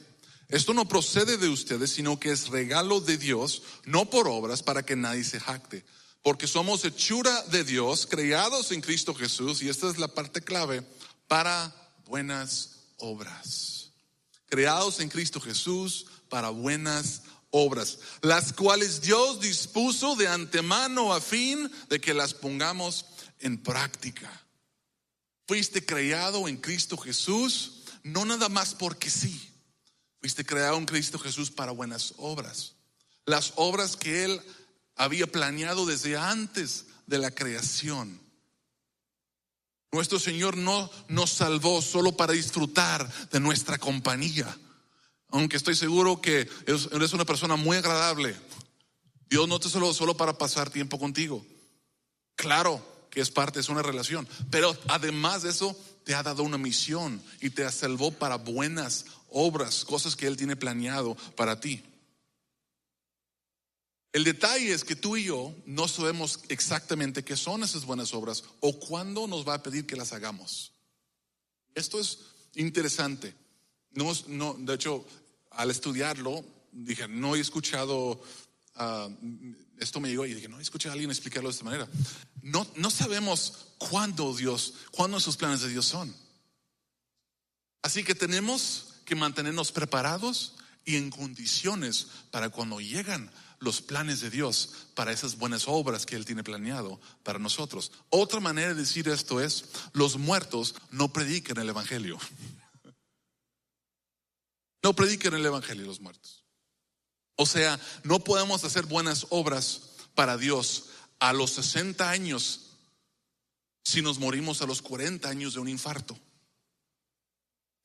Esto 0.52 0.74
no 0.74 0.88
procede 0.88 1.38
de 1.38 1.50
ustedes, 1.50 1.92
sino 1.92 2.20
que 2.20 2.32
es 2.32 2.50
regalo 2.50 3.02
de 3.02 3.18
Dios, 3.18 3.64
no 3.86 4.10
por 4.10 4.28
obras 4.28 4.62
para 4.62 4.84
que 4.84 4.96
nadie 4.96 5.24
se 5.24 5.40
jacte 5.40 5.84
porque 6.24 6.48
somos 6.48 6.86
hechura 6.86 7.42
de 7.44 7.64
Dios, 7.64 8.06
creados 8.06 8.72
en 8.72 8.82
Cristo 8.82 9.14
Jesús, 9.14 9.62
y 9.62 9.70
esta 9.70 9.90
es 9.90 9.98
la 9.98 10.08
parte 10.08 10.42
clave, 10.42 10.84
para 11.28 11.74
buenas 12.06 12.82
obras. 12.98 13.92
Creados 14.48 15.00
en 15.00 15.10
Cristo 15.10 15.40
Jesús 15.40 16.06
para 16.30 16.50
buenas 16.50 17.24
obras, 17.50 18.00
las 18.22 18.54
cuales 18.54 19.02
Dios 19.02 19.40
dispuso 19.40 20.16
de 20.16 20.28
antemano 20.28 21.14
a 21.14 21.22
fin 21.22 21.70
de 21.90 22.00
que 22.00 22.14
las 22.14 22.34
pongamos 22.34 23.06
en 23.40 23.58
práctica. 23.58 24.30
Fuiste 25.48 25.86
creado 25.86 26.48
en 26.48 26.58
Cristo 26.58 26.98
Jesús, 26.98 27.84
no 28.04 28.26
nada 28.26 28.48
más 28.48 28.76
porque 28.76 29.10
sí. 29.10 29.51
Fuiste 30.22 30.46
creado 30.46 30.78
en 30.78 30.86
Cristo 30.86 31.18
Jesús 31.20 31.50
para 31.52 31.72
buenas 31.72 32.14
obras. 32.18 32.76
Las 33.26 33.54
obras 33.56 33.98
que 33.98 34.24
Él 34.24 34.42
había 34.96 35.28
planeado 35.28 35.86
desde 35.86 36.16
antes 36.16 36.86
de 37.08 37.18
la 37.18 37.32
creación. 37.32 38.22
Nuestro 39.92 40.20
Señor 40.20 40.56
no 40.56 40.90
nos 41.08 41.32
salvó 41.32 41.82
solo 41.82 42.16
para 42.16 42.34
disfrutar 42.34 43.12
de 43.30 43.40
nuestra 43.40 43.78
compañía, 43.78 44.56
aunque 45.30 45.58
estoy 45.58 45.76
seguro 45.76 46.22
que 46.22 46.48
eres 46.68 47.14
una 47.14 47.26
persona 47.26 47.56
muy 47.56 47.78
agradable. 47.78 48.36
Dios 49.30 49.48
no 49.48 49.60
te 49.60 49.70
salvó 49.70 49.94
solo 49.94 50.16
para 50.16 50.38
pasar 50.38 50.70
tiempo 50.70 51.00
contigo. 51.00 51.46
Claro 52.36 52.86
que 53.10 53.22
es 53.22 53.32
parte, 53.32 53.60
es 53.60 53.70
una 53.70 53.82
relación, 53.82 54.28
pero 54.50 54.78
además 54.88 55.42
de 55.42 55.50
eso 55.50 55.76
te 56.06 56.16
ha 56.16 56.24
dado 56.24 56.44
una 56.44 56.58
misión 56.58 57.22
y 57.42 57.50
te 57.50 57.70
salvó 57.72 58.12
para 58.12 58.38
buenas 58.38 59.06
obras, 59.06 59.12
cosas 59.86 60.15
que 60.15 60.28
Él 60.28 60.38
tiene 60.38 60.56
planeado 60.56 61.15
para 61.36 61.60
ti. 61.60 61.84
El 64.13 64.26
detalle 64.26 64.74
es 64.74 64.84
que 64.84 64.96
tú 64.96 65.15
y 65.15 65.26
yo 65.26 65.56
no 65.65 65.88
sabemos 65.88 66.41
exactamente 66.50 67.24
qué 67.24 67.38
son 67.38 67.63
esas 67.63 67.86
buenas 67.86 68.13
obras 68.13 68.44
o 68.60 68.78
cuándo 68.78 69.26
nos 69.26 69.48
va 69.48 69.54
a 69.54 69.63
pedir 69.63 69.86
que 69.86 69.96
las 69.96 70.12
hagamos. 70.12 70.74
Esto 71.74 72.00
es 72.00 72.20
interesante. 72.56 73.34
No, 73.91 74.12
no, 74.28 74.56
de 74.60 74.74
hecho, 74.74 75.06
al 75.52 75.72
estudiarlo, 75.72 76.44
dije, 76.74 77.08
no 77.08 77.36
he 77.36 77.39
escuchado, 77.39 78.22
ah, 78.76 79.08
esto 79.78 80.02
me 80.02 80.10
llegó 80.10 80.26
y 80.26 80.34
dije, 80.34 80.50
no 80.50 80.60
he 80.60 80.62
escuchado 80.62 80.91
a 80.91 80.94
alguien 80.94 81.10
explicarlo 81.10 81.50
de 81.50 81.54
esta 81.54 81.65
manera. 81.65 81.88
No, 82.41 82.67
no 82.76 82.89
sabemos 82.89 83.67
cuándo 83.78 84.36
Dios, 84.36 84.74
cuándo 84.91 85.17
esos 85.17 85.38
planes 85.38 85.62
de 85.62 85.70
Dios 85.70 85.86
son. 85.86 86.13
Así 87.82 88.04
que 88.04 88.13
tenemos 88.13 88.90
que 89.06 89.16
mantenernos 89.16 89.72
preparados 89.72 90.54
y 90.86 90.98
en 90.98 91.10
condiciones 91.10 92.08
para 92.32 92.50
cuando 92.50 92.80
llegan 92.82 93.32
los 93.60 93.82
planes 93.82 94.22
de 94.22 94.32
Dios 94.32 94.88
para 94.96 95.12
esas 95.12 95.38
buenas 95.38 95.68
obras 95.68 96.06
que 96.06 96.16
Él 96.16 96.26
tiene 96.26 96.44
planeado 96.44 97.00
para 97.24 97.40
nosotros. 97.40 97.92
Otra 98.10 98.40
manera 98.40 98.70
de 98.70 98.82
decir 98.82 99.08
esto 99.08 99.40
es, 99.40 99.66
los 99.94 100.18
muertos 100.18 100.76
no 100.90 101.14
predican 101.14 101.58
el 101.58 101.70
Evangelio. 101.70 102.20
No 104.84 104.96
predican 104.96 105.36
el 105.36 105.46
Evangelio 105.46 105.86
los 105.86 106.02
muertos. 106.02 106.44
O 107.36 107.46
sea, 107.46 107.80
no 108.04 108.24
podemos 108.24 108.64
hacer 108.64 108.88
buenas 108.88 109.28
obras 109.30 109.92
para 110.16 110.38
Dios 110.38 110.86
a 111.20 111.34
los 111.34 111.52
60 111.52 112.10
años 112.10 112.72
si 113.84 114.02
nos 114.02 114.18
morimos 114.18 114.64
a 114.64 114.66
los 114.66 114.82
40 114.82 115.30
años 115.30 115.54
de 115.54 115.60
un 115.60 115.70
infarto. 115.70 116.18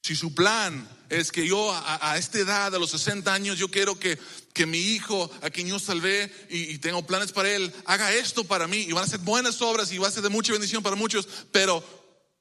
Si 0.07 0.15
su 0.15 0.33
plan 0.33 0.89
es 1.09 1.33
que 1.33 1.49
yo 1.49 1.73
a, 1.75 2.17
esta 2.17 2.39
edad, 2.39 2.73
a 2.73 2.79
los 2.79 2.93
60 2.93 3.35
años, 3.35 3.59
yo 3.59 3.73
quiero 3.73 3.99
que, 3.99 4.17
que 4.55 4.65
mi 4.65 4.79
hijo, 4.79 5.29
a 5.43 5.51
quien 5.51 5.67
yo 5.67 5.81
salvé 5.81 6.33
y, 6.49 6.79
tengo 6.79 7.05
planes 7.05 7.33
para 7.33 7.51
él, 7.51 7.75
haga 7.87 8.15
esto 8.15 8.45
para 8.45 8.69
mí 8.69 8.77
y 8.77 8.93
van 8.93 9.03
a 9.03 9.09
ser 9.09 9.19
buenas 9.19 9.61
obras 9.63 9.91
y 9.91 9.99
va 9.99 10.07
a 10.07 10.13
ser 10.13 10.23
de 10.23 10.29
mucha 10.29 10.53
bendición 10.53 10.81
para 10.81 10.95
muchos, 10.95 11.27
pero, 11.51 11.83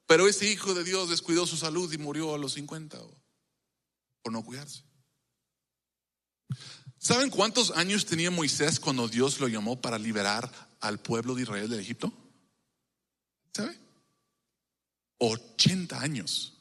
pero 0.05 0.27
ese 0.27 0.47
hijo 0.47 0.75
de 0.75 0.83
Dios 0.83 1.09
descuidó 1.09 1.47
su 1.47 1.57
salud 1.57 1.91
y 1.91 1.97
murió 1.97 2.35
a 2.35 2.37
los 2.37 2.53
50 2.53 2.99
por 4.21 4.31
no 4.31 4.45
cuidarse. 4.45 4.83
¿Saben 6.99 7.31
cuántos 7.31 7.71
años 7.71 8.05
tenía 8.05 8.29
Moisés 8.29 8.79
cuando 8.79 9.07
Dios 9.07 9.39
lo 9.39 9.47
llamó 9.47 9.81
para 9.81 9.97
liberar 9.97 10.51
al 10.81 10.99
pueblo 10.99 11.33
de 11.33 11.41
Israel 11.41 11.67
de 11.67 11.81
Egipto? 11.81 12.13
¿Sabe? 13.55 13.75
80 15.17 15.99
años. 15.99 16.54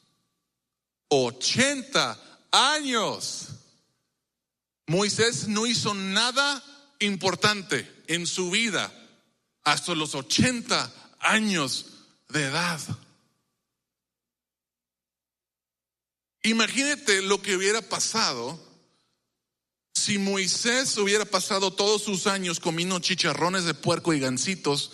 80 1.09 2.19
años. 2.51 3.47
Moisés 4.87 5.47
no 5.47 5.65
hizo 5.65 5.93
nada 5.93 6.63
importante 6.99 7.91
en 8.07 8.27
su 8.27 8.51
vida 8.51 8.91
hasta 9.63 9.95
los 9.95 10.15
80 10.15 10.91
años 11.19 11.87
de 12.29 12.43
edad. 12.43 12.79
Imagínate 16.43 17.23
lo 17.23 17.41
que 17.41 17.55
hubiera 17.55 17.81
pasado 17.81 18.59
si 19.95 20.19
Moisés 20.19 20.97
hubiera 20.97 21.25
pasado 21.25 21.73
todos 21.73 22.03
sus 22.03 22.27
años 22.27 22.59
comiendo 22.59 22.99
chicharrones 22.99 23.63
de 23.63 23.73
puerco 23.73 24.13
y 24.13 24.19
gancitos, 24.19 24.91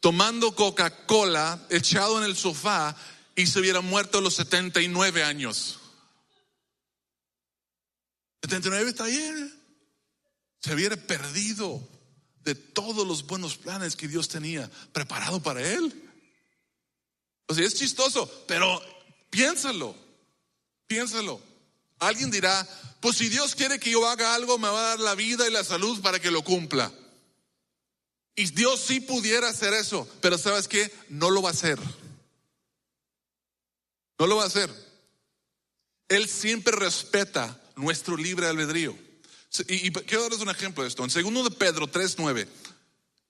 tomando 0.00 0.54
Coca-Cola, 0.54 1.66
echado 1.70 2.18
en 2.18 2.24
el 2.24 2.36
sofá 2.36 2.94
y 3.36 3.46
se 3.46 3.60
hubiera 3.60 3.82
muerto 3.82 4.18
a 4.18 4.22
los 4.22 4.34
79 4.34 5.22
años. 5.22 5.78
79 8.42 8.90
está 8.90 9.04
bien. 9.04 9.54
Se 10.60 10.74
hubiera 10.74 10.96
perdido 10.96 11.86
de 12.40 12.54
todos 12.54 13.06
los 13.06 13.26
buenos 13.26 13.56
planes 13.56 13.94
que 13.94 14.08
Dios 14.08 14.28
tenía 14.28 14.70
preparado 14.92 15.42
para 15.42 15.60
él. 15.60 16.10
O 17.46 17.54
sea, 17.54 17.64
es 17.64 17.74
chistoso, 17.74 18.28
pero 18.48 18.80
piénsalo, 19.30 19.94
piénsalo. 20.86 21.40
Alguien 21.98 22.30
dirá, 22.30 22.66
pues 23.00 23.18
si 23.18 23.28
Dios 23.28 23.54
quiere 23.54 23.78
que 23.78 23.90
yo 23.90 24.08
haga 24.08 24.34
algo, 24.34 24.58
me 24.58 24.68
va 24.68 24.80
a 24.80 24.88
dar 24.90 25.00
la 25.00 25.14
vida 25.14 25.46
y 25.46 25.52
la 25.52 25.62
salud 25.62 26.00
para 26.00 26.18
que 26.20 26.30
lo 26.30 26.42
cumpla. 26.42 26.90
Y 28.34 28.46
Dios 28.46 28.80
sí 28.80 29.00
pudiera 29.00 29.48
hacer 29.48 29.74
eso, 29.74 30.08
pero 30.20 30.38
¿sabes 30.38 30.68
qué? 30.68 30.92
No 31.08 31.30
lo 31.30 31.42
va 31.42 31.50
a 31.50 31.52
hacer. 31.52 31.78
No 34.18 34.26
lo 34.26 34.36
va 34.36 34.44
a 34.44 34.46
hacer. 34.46 34.70
Él 36.08 36.28
siempre 36.28 36.74
respeta 36.74 37.60
nuestro 37.76 38.16
libre 38.16 38.46
albedrío. 38.46 38.96
Y, 39.68 39.90
quiero 39.90 40.22
darles 40.22 40.40
un 40.40 40.50
ejemplo 40.50 40.82
de 40.82 40.88
esto. 40.88 41.04
En 41.04 41.10
segundo 41.10 41.42
de 41.42 41.50
Pedro 41.50 41.90
3.9 41.90 42.46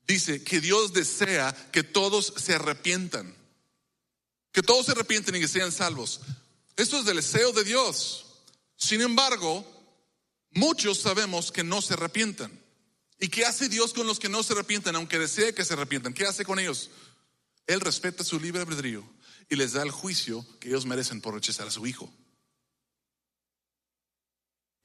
dice 0.07 0.42
que 0.42 0.61
Dios 0.61 0.92
desea 0.92 1.53
que 1.72 1.83
todos 1.83 2.35
se 2.37 2.55
arrepientan. 2.55 3.35
Que 4.53 4.62
todos 4.62 4.87
se 4.87 4.92
arrepienten 4.92 5.37
y 5.37 5.40
que 5.40 5.49
sean 5.49 5.72
salvos. 5.72 6.20
Esto 6.77 6.99
es 6.99 7.05
del 7.05 7.16
deseo 7.16 7.53
de 7.53 7.64
Dios. 7.64 8.27
Sin 8.77 9.01
embargo, 9.01 9.64
muchos 10.51 10.99
sabemos 10.99 11.51
que 11.51 11.64
no 11.64 11.83
se 11.83 11.94
arrepientan. 11.94 12.53
¿Y 13.18 13.29
qué 13.29 13.46
hace 13.46 13.68
Dios 13.68 13.94
con 13.94 14.07
los 14.07 14.18
que 14.18 14.29
no 14.29 14.42
se 14.42 14.53
arrepientan, 14.53 14.94
aunque 14.96 15.18
desee 15.18 15.55
que 15.55 15.64
se 15.64 15.72
arrepientan? 15.72 16.12
¿Qué 16.12 16.27
hace 16.27 16.44
con 16.44 16.59
ellos? 16.59 16.90
Él 17.66 17.81
respeta 17.81 18.22
su 18.22 18.38
libre 18.38 18.61
albedrío 18.61 19.15
y 19.48 19.56
les 19.56 19.72
da 19.72 19.82
el 19.82 19.90
juicio 19.90 20.44
que 20.61 20.68
ellos 20.68 20.87
merecen 20.87 21.20
por 21.20 21.35
rechazar 21.35 21.68
a 21.68 21.70
su 21.70 21.87
hijo. 21.87 22.11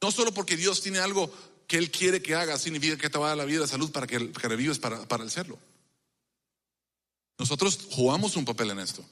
No 0.01 0.11
solo 0.11 0.33
porque 0.33 0.57
Dios 0.57 0.81
tiene 0.81 0.99
algo 0.99 1.31
que 1.67 1.77
Él 1.77 1.91
quiere 1.91 2.21
que 2.21 2.35
haga, 2.35 2.57
significa 2.57 2.97
que 2.97 3.09
te 3.09 3.17
va 3.17 3.27
a 3.27 3.29
dar 3.29 3.37
la 3.37 3.45
vida 3.45 3.57
y 3.57 3.61
la 3.61 3.67
salud 3.67 3.91
para 3.91 4.07
que, 4.07 4.31
que 4.31 4.47
revives 4.47 4.79
para, 4.79 5.07
para 5.07 5.23
el 5.23 5.31
serlo. 5.31 5.57
Nosotros 7.37 7.87
jugamos 7.91 8.35
un 8.35 8.45
papel 8.45 8.71
en 8.71 8.79
esto. 8.79 9.03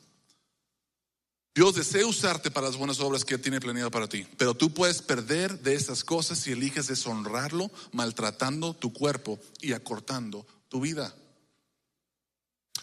Dios 1.55 1.75
desea 1.75 2.05
usarte 2.05 2.51
para 2.51 2.67
las 2.67 2.77
buenas 2.77 2.99
obras 2.99 3.25
que 3.25 3.38
tiene 3.38 3.59
planeado 3.59 3.91
para 3.91 4.07
ti, 4.07 4.25
pero 4.38 4.53
tú 4.53 4.73
puedes 4.73 5.01
perder 5.01 5.59
de 5.59 5.73
esas 5.73 6.03
cosas 6.03 6.39
si 6.39 6.51
eliges 6.51 6.88
deshonrarlo, 6.88 7.71
maltratando 7.91 8.73
tu 8.73 8.93
cuerpo 8.93 9.39
y 9.59 9.73
acortando 9.73 10.45
tu 10.69 10.79
vida. 10.79 11.13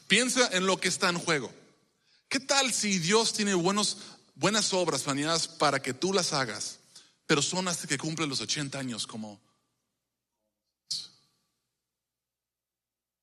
Piensa 0.09 0.49
en 0.53 0.67
lo 0.67 0.79
que 0.79 0.89
está 0.89 1.09
en 1.09 1.19
juego. 1.19 1.53
¿Qué 2.29 2.41
tal 2.41 2.73
si 2.73 2.99
Dios 2.99 3.33
tiene 3.33 3.55
buenas 3.55 4.73
obras 4.73 5.03
planeadas 5.03 5.49
para 5.49 5.81
que 5.81 5.95
tú 5.95 6.13
las 6.13 6.33
hagas, 6.33 6.81
pero 7.27 7.43
son 7.43 7.69
hasta 7.69 7.87
que 7.87 7.99
cumplen 7.99 8.29
los 8.29 8.41
80 8.41 8.79
años 8.79 9.07
como... 9.07 9.41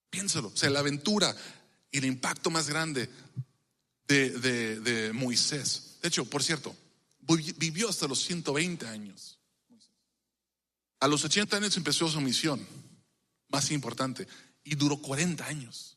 Piénsalo, 0.09 0.49
o 0.49 0.57
sea, 0.57 0.69
la 0.69 0.79
aventura 0.79 1.35
y 1.91 1.97
el 1.97 2.05
impacto 2.05 2.51
más 2.51 2.69
grande 2.69 3.09
de, 4.07 4.29
de 4.79 5.11
Moisés. 5.11 5.97
De 6.01 6.07
hecho, 6.07 6.25
por 6.25 6.43
cierto, 6.43 6.75
vivió 7.19 7.89
hasta 7.89 8.07
los 8.07 8.23
120 8.23 8.85
años. 8.87 9.39
A 10.99 11.07
los 11.07 11.25
80 11.25 11.57
años 11.57 11.75
empezó 11.77 12.07
su 12.07 12.21
misión 12.21 12.65
más 13.49 13.71
importante 13.71 14.27
y 14.63 14.75
duró 14.75 14.97
40 14.97 15.45
años. 15.45 15.92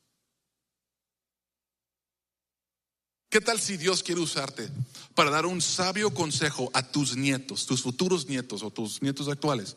¿Qué 3.29 3.41
tal 3.41 3.61
si 3.61 3.77
Dios 3.77 4.03
quiere 4.03 4.21
usarte 4.21 4.69
para 5.15 5.31
dar 5.31 5.47
un 5.47 5.61
sabio 5.61 6.15
consejo 6.15 6.71
a 6.75 6.83
tus 6.83 7.17
nietos, 7.17 7.67
tus 7.67 7.83
futuros 7.83 8.27
nietos 8.27 8.63
o 8.63 8.71
tus 8.71 9.03
nietos 9.03 9.29
actuales, 9.29 9.77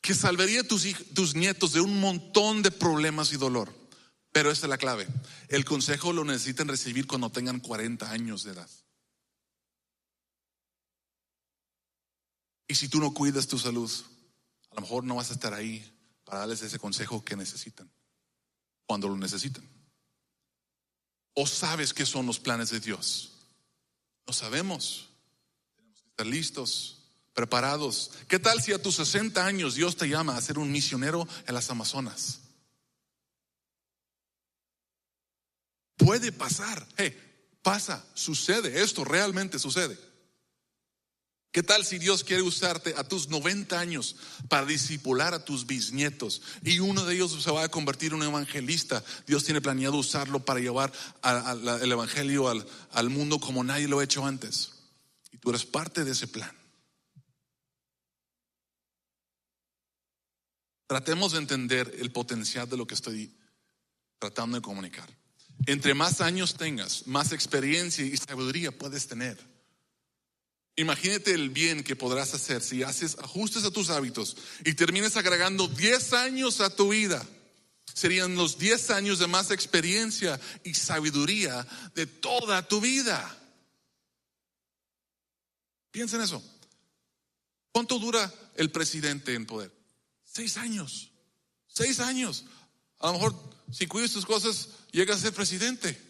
que 0.00 0.14
salvaría 0.14 0.62
a 0.62 0.64
tus, 0.64 1.34
nietos 1.34 1.72
de 1.72 1.80
un 1.80 2.00
montón 2.00 2.62
de 2.62 2.70
problemas 2.70 3.32
y 3.32 3.36
dolor? 3.36 3.72
Pero 4.32 4.50
esta 4.50 4.66
es 4.66 4.70
la 4.70 4.78
clave. 4.78 5.06
El 5.48 5.66
consejo 5.66 6.12
lo 6.12 6.24
necesitan 6.24 6.66
recibir 6.66 7.06
cuando 7.06 7.30
tengan 7.30 7.60
40 7.60 8.10
años 8.10 8.44
de 8.44 8.52
edad. 8.52 8.70
Y 12.66 12.74
si 12.74 12.88
tú 12.88 12.98
no 12.98 13.12
cuidas 13.12 13.46
tu 13.46 13.58
salud, 13.58 13.90
a 14.70 14.76
lo 14.76 14.80
mejor 14.80 15.04
no 15.04 15.16
vas 15.16 15.30
a 15.30 15.34
estar 15.34 15.52
ahí 15.52 15.86
para 16.24 16.38
darles 16.38 16.62
ese 16.62 16.78
consejo 16.78 17.22
que 17.22 17.36
necesitan, 17.36 17.90
cuando 18.86 19.08
lo 19.08 19.18
necesitan. 19.18 19.71
¿O 21.34 21.46
sabes 21.46 21.94
qué 21.94 22.04
son 22.04 22.26
los 22.26 22.38
planes 22.38 22.70
de 22.70 22.80
Dios? 22.80 23.32
No 24.26 24.32
sabemos. 24.32 25.08
Tenemos 25.76 26.00
que 26.00 26.08
estar 26.08 26.26
listos, 26.26 26.98
preparados. 27.34 28.12
¿Qué 28.28 28.38
tal 28.38 28.60
si 28.62 28.72
a 28.72 28.82
tus 28.82 28.96
60 28.96 29.44
años 29.44 29.74
Dios 29.74 29.96
te 29.96 30.08
llama 30.08 30.36
a 30.36 30.40
ser 30.40 30.58
un 30.58 30.70
misionero 30.70 31.26
en 31.46 31.54
las 31.54 31.70
Amazonas? 31.70 32.40
Puede 35.96 36.32
pasar. 36.32 36.86
Hey, 36.96 37.16
pasa, 37.62 38.04
sucede. 38.14 38.82
Esto 38.82 39.04
realmente 39.04 39.58
sucede. 39.58 39.98
¿Qué 41.52 41.62
tal 41.62 41.84
si 41.84 41.98
Dios 41.98 42.24
quiere 42.24 42.42
usarte 42.42 42.94
a 42.96 43.04
tus 43.04 43.28
90 43.28 43.78
años 43.78 44.16
para 44.48 44.64
discipular 44.64 45.34
a 45.34 45.44
tus 45.44 45.66
bisnietos 45.66 46.40
y 46.64 46.78
uno 46.78 47.04
de 47.04 47.14
ellos 47.14 47.42
se 47.42 47.50
va 47.50 47.64
a 47.64 47.68
convertir 47.68 48.12
en 48.12 48.20
un 48.20 48.22
evangelista? 48.22 49.04
Dios 49.26 49.44
tiene 49.44 49.60
planeado 49.60 49.98
usarlo 49.98 50.42
para 50.42 50.60
llevar 50.60 50.90
el 51.82 51.92
evangelio 51.92 52.48
al, 52.48 52.66
al 52.92 53.10
mundo 53.10 53.38
como 53.38 53.62
nadie 53.62 53.86
lo 53.86 53.98
ha 53.98 54.04
hecho 54.04 54.24
antes. 54.24 54.72
Y 55.30 55.36
tú 55.36 55.50
eres 55.50 55.66
parte 55.66 56.04
de 56.04 56.12
ese 56.12 56.26
plan. 56.26 56.50
Tratemos 60.86 61.32
de 61.32 61.38
entender 61.38 61.94
el 61.98 62.12
potencial 62.12 62.66
de 62.66 62.78
lo 62.78 62.86
que 62.86 62.94
estoy 62.94 63.36
tratando 64.18 64.56
de 64.56 64.62
comunicar. 64.62 65.08
Entre 65.66 65.92
más 65.92 66.22
años 66.22 66.54
tengas, 66.54 67.06
más 67.06 67.32
experiencia 67.32 68.06
y 68.06 68.16
sabiduría 68.16 68.72
puedes 68.72 69.06
tener. 69.06 69.51
Imagínate 70.76 71.32
el 71.32 71.50
bien 71.50 71.84
que 71.84 71.96
podrás 71.96 72.32
hacer 72.32 72.62
si 72.62 72.82
haces 72.82 73.18
ajustes 73.18 73.64
a 73.64 73.70
tus 73.70 73.90
hábitos 73.90 74.36
y 74.64 74.74
termines 74.74 75.16
agregando 75.16 75.68
10 75.68 76.12
años 76.14 76.60
a 76.60 76.74
tu 76.74 76.90
vida. 76.90 77.26
Serían 77.92 78.36
los 78.36 78.58
10 78.58 78.90
años 78.90 79.18
de 79.18 79.26
más 79.26 79.50
experiencia 79.50 80.40
y 80.64 80.72
sabiduría 80.72 81.66
de 81.94 82.06
toda 82.06 82.66
tu 82.66 82.80
vida. 82.80 83.38
Piensa 85.90 86.16
en 86.16 86.22
eso. 86.22 86.42
¿Cuánto 87.70 87.98
dura 87.98 88.32
el 88.56 88.70
presidente 88.70 89.34
en 89.34 89.44
poder? 89.44 89.70
Seis 90.24 90.56
años. 90.56 91.10
Seis 91.66 92.00
años. 92.00 92.46
A 92.98 93.08
lo 93.08 93.14
mejor 93.14 93.34
si 93.70 93.86
cuidas 93.86 94.12
tus 94.12 94.24
cosas, 94.24 94.68
llegas 94.90 95.18
a 95.18 95.20
ser 95.20 95.34
presidente. 95.34 96.00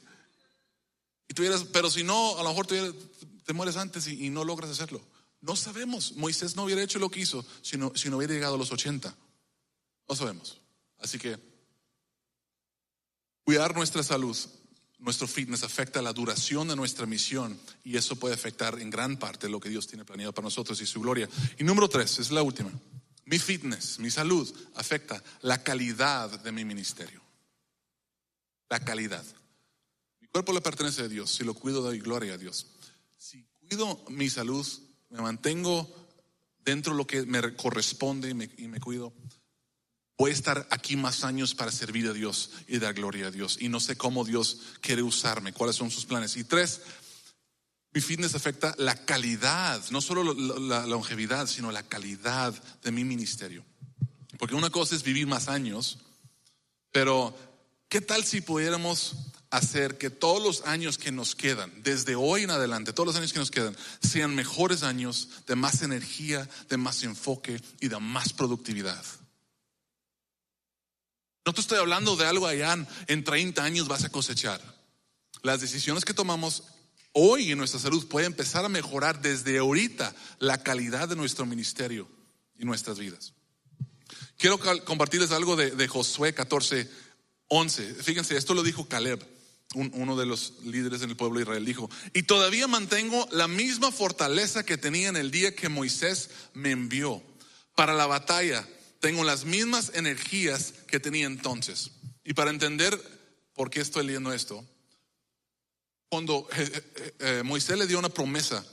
Y 1.32 1.34
tuvieras, 1.34 1.64
pero 1.72 1.90
si 1.90 2.04
no, 2.04 2.38
a 2.38 2.42
lo 2.42 2.50
mejor 2.50 2.66
te 2.66 3.52
mueres 3.54 3.78
antes 3.78 4.06
y, 4.06 4.28
no 4.28 4.44
logras 4.44 4.70
hacerlo. 4.70 5.00
No 5.40 5.56
sabemos. 5.56 6.12
Moisés 6.12 6.56
no 6.56 6.64
hubiera 6.64 6.82
hecho 6.82 6.98
lo 6.98 7.08
que 7.08 7.20
hizo 7.20 7.42
si 7.62 7.78
no, 7.78 7.90
si 7.94 8.10
no 8.10 8.18
hubiera 8.18 8.34
llegado 8.34 8.56
a 8.56 8.58
los 8.58 8.70
80. 8.70 9.16
No 10.10 10.14
sabemos. 10.14 10.60
Así 10.98 11.18
que 11.18 11.38
cuidar 13.44 13.74
nuestra 13.74 14.02
salud, 14.02 14.36
nuestro 14.98 15.26
fitness 15.26 15.62
afecta 15.62 16.02
la 16.02 16.12
duración 16.12 16.68
de 16.68 16.76
nuestra 16.76 17.06
misión 17.06 17.58
y 17.82 17.96
eso 17.96 18.16
puede 18.16 18.34
afectar 18.34 18.78
en 18.78 18.90
gran 18.90 19.16
parte 19.16 19.48
lo 19.48 19.58
que 19.58 19.70
Dios 19.70 19.86
tiene 19.86 20.04
planeado 20.04 20.34
para 20.34 20.44
nosotros 20.44 20.82
y 20.82 20.86
su 20.86 21.00
gloria. 21.00 21.30
Y 21.58 21.64
número 21.64 21.88
tres, 21.88 22.18
es 22.18 22.30
la 22.30 22.42
última. 22.42 22.70
Mi 23.24 23.38
fitness, 23.38 23.98
mi 24.00 24.10
salud 24.10 24.54
afecta 24.74 25.22
la 25.40 25.62
calidad 25.62 26.28
de 26.28 26.52
mi 26.52 26.66
ministerio. 26.66 27.22
La 28.68 28.80
calidad. 28.80 29.24
Cuerpo 30.32 30.54
le 30.54 30.62
pertenece 30.62 31.02
a 31.02 31.08
Dios, 31.08 31.30
si 31.30 31.44
lo 31.44 31.52
cuido 31.52 31.82
doy 31.82 32.00
gloria 32.00 32.34
a 32.34 32.38
Dios. 32.38 32.66
Si 33.18 33.44
cuido 33.68 34.02
mi 34.08 34.30
salud, 34.30 34.66
me 35.10 35.20
mantengo 35.20 35.94
dentro 36.64 36.94
de 36.94 36.98
lo 36.98 37.06
que 37.06 37.26
me 37.26 37.54
corresponde 37.54 38.30
y 38.30 38.34
me, 38.34 38.50
y 38.56 38.66
me 38.66 38.80
cuido, 38.80 39.12
voy 40.16 40.30
a 40.30 40.34
estar 40.34 40.66
aquí 40.70 40.96
más 40.96 41.22
años 41.24 41.54
para 41.54 41.70
servir 41.70 42.08
a 42.08 42.14
Dios 42.14 42.50
y 42.66 42.78
dar 42.78 42.94
gloria 42.94 43.26
a 43.26 43.30
Dios. 43.30 43.58
Y 43.60 43.68
no 43.68 43.78
sé 43.78 43.96
cómo 43.96 44.24
Dios 44.24 44.60
quiere 44.80 45.02
usarme, 45.02 45.52
cuáles 45.52 45.76
son 45.76 45.90
sus 45.90 46.06
planes. 46.06 46.36
Y 46.38 46.44
tres, 46.44 46.80
mi 47.92 48.00
fitness 48.00 48.34
afecta 48.34 48.74
la 48.78 49.04
calidad, 49.04 49.82
no 49.90 50.00
solo 50.00 50.32
la, 50.32 50.86
longevidad, 50.86 51.46
sino 51.46 51.70
la 51.70 51.82
calidad 51.82 52.54
de 52.82 52.90
mi 52.90 53.04
ministerio. 53.04 53.64
Porque 54.38 54.54
una 54.54 54.70
cosa 54.70 54.94
es 54.94 55.02
vivir 55.02 55.26
más 55.26 55.48
años, 55.48 55.98
pero 56.90 57.36
¿qué 57.90 58.00
tal 58.00 58.24
si 58.24 58.40
pudiéramos 58.40 59.14
hacer 59.52 59.98
que 59.98 60.10
todos 60.10 60.42
los 60.42 60.62
años 60.66 60.98
que 60.98 61.12
nos 61.12 61.34
quedan, 61.36 61.70
desde 61.82 62.16
hoy 62.16 62.42
en 62.42 62.50
adelante, 62.50 62.92
todos 62.92 63.08
los 63.08 63.16
años 63.16 63.32
que 63.32 63.38
nos 63.38 63.50
quedan, 63.50 63.76
sean 64.00 64.34
mejores 64.34 64.82
años 64.82 65.28
de 65.46 65.54
más 65.54 65.82
energía, 65.82 66.48
de 66.70 66.78
más 66.78 67.02
enfoque 67.02 67.60
y 67.78 67.88
de 67.88 68.00
más 68.00 68.32
productividad? 68.32 69.04
No 71.44 71.52
te 71.52 71.60
estoy 71.60 71.78
hablando 71.78 72.16
de 72.16 72.26
algo 72.26 72.46
allá 72.46 72.76
en 73.06 73.24
30 73.24 73.62
años 73.62 73.88
vas 73.88 74.04
a 74.04 74.08
cosechar. 74.08 74.60
Las 75.42 75.60
decisiones 75.60 76.04
que 76.04 76.14
tomamos 76.14 76.62
hoy 77.12 77.52
en 77.52 77.58
nuestra 77.58 77.78
salud 77.78 78.08
pueden 78.08 78.32
empezar 78.32 78.64
a 78.64 78.70
mejorar 78.70 79.20
desde 79.20 79.58
ahorita 79.58 80.14
la 80.38 80.62
calidad 80.62 81.08
de 81.08 81.16
nuestro 81.16 81.44
ministerio 81.44 82.08
y 82.58 82.64
nuestras 82.64 82.98
vidas. 82.98 83.34
Quiero 84.38 84.58
compartirles 84.84 85.30
algo 85.30 85.56
de, 85.56 85.88
Josué 85.88 86.32
14, 86.32 86.90
11. 87.48 87.94
Fíjense, 87.96 88.36
esto 88.36 88.54
lo 88.54 88.62
dijo 88.62 88.88
Caleb, 88.88 89.22
uno 89.74 90.16
de 90.16 90.26
los 90.26 90.54
líderes 90.64 91.02
en 91.02 91.10
el 91.10 91.16
pueblo 91.16 91.38
de 91.38 91.44
Israel. 91.44 91.64
Dijo, 91.64 91.90
y 92.12 92.24
todavía 92.24 92.66
mantengo 92.68 93.28
la 93.32 93.48
misma 93.48 93.90
fortaleza 93.90 94.64
que 94.64 94.78
tenía 94.78 95.08
en 95.08 95.16
el 95.16 95.30
día 95.30 95.54
que 95.54 95.68
Moisés 95.68 96.30
me 96.54 96.70
envió 96.70 97.22
para 97.74 97.94
la 97.94 98.06
batalla 98.06 98.66
tengo 99.02 99.24
las 99.24 99.44
mismas 99.44 99.90
energías 99.94 100.74
que 100.86 101.00
tenía 101.00 101.26
entonces. 101.26 101.90
Y 102.22 102.34
para 102.34 102.50
entender 102.50 102.96
por 103.52 103.68
qué 103.68 103.80
estoy 103.80 104.06
leyendo 104.06 104.32
esto, 104.32 104.64
cuando 106.08 106.46
eh, 106.56 106.70
eh, 106.72 107.14
eh, 107.18 107.42
Moisés 107.44 107.76
le 107.76 107.88
dio 107.88 107.98
una 107.98 108.10
promesa 108.10 108.64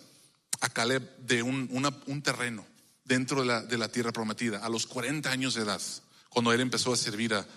a 0.62 0.70
Caleb 0.70 1.18
de 1.18 1.42
un, 1.42 2.22
terreno 2.24 2.64
dentro 3.04 3.42
de 3.42 3.78
la, 3.78 3.92
tierra 3.92 4.12
prometida 4.12 4.60
a 4.60 4.70
los 4.70 4.86
40 4.86 5.32
años 5.32 5.56
de 5.56 5.64
edad, 5.64 5.82
cuando 6.30 6.54
él 6.54 6.62
empezó 6.62 6.94
a 6.94 6.98
servir 6.98 7.34
a, 7.34 7.48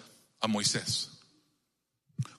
a 0.41 0.49
Moisés. 0.49 1.11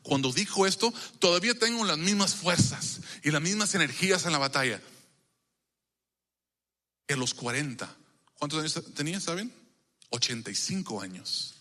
Cuando 0.01 0.31
dijo 0.31 0.67
esto, 0.67 0.93
todavía 1.19 1.57
tengo 1.57 1.85
las 1.85 1.97
mismas 1.97 2.35
fuerzas 2.35 2.99
y 3.23 3.31
las 3.31 3.41
mismas 3.41 3.73
energías 3.75 4.25
en 4.25 4.33
la 4.33 4.37
batalla. 4.37 4.81
En 7.07 7.19
los 7.19 7.33
40. 7.33 7.95
¿Cuántos 8.35 8.59
años 8.59 8.93
tenía, 8.93 9.19
saben? 9.19 9.53
85 10.09 11.01
años. 11.01 11.55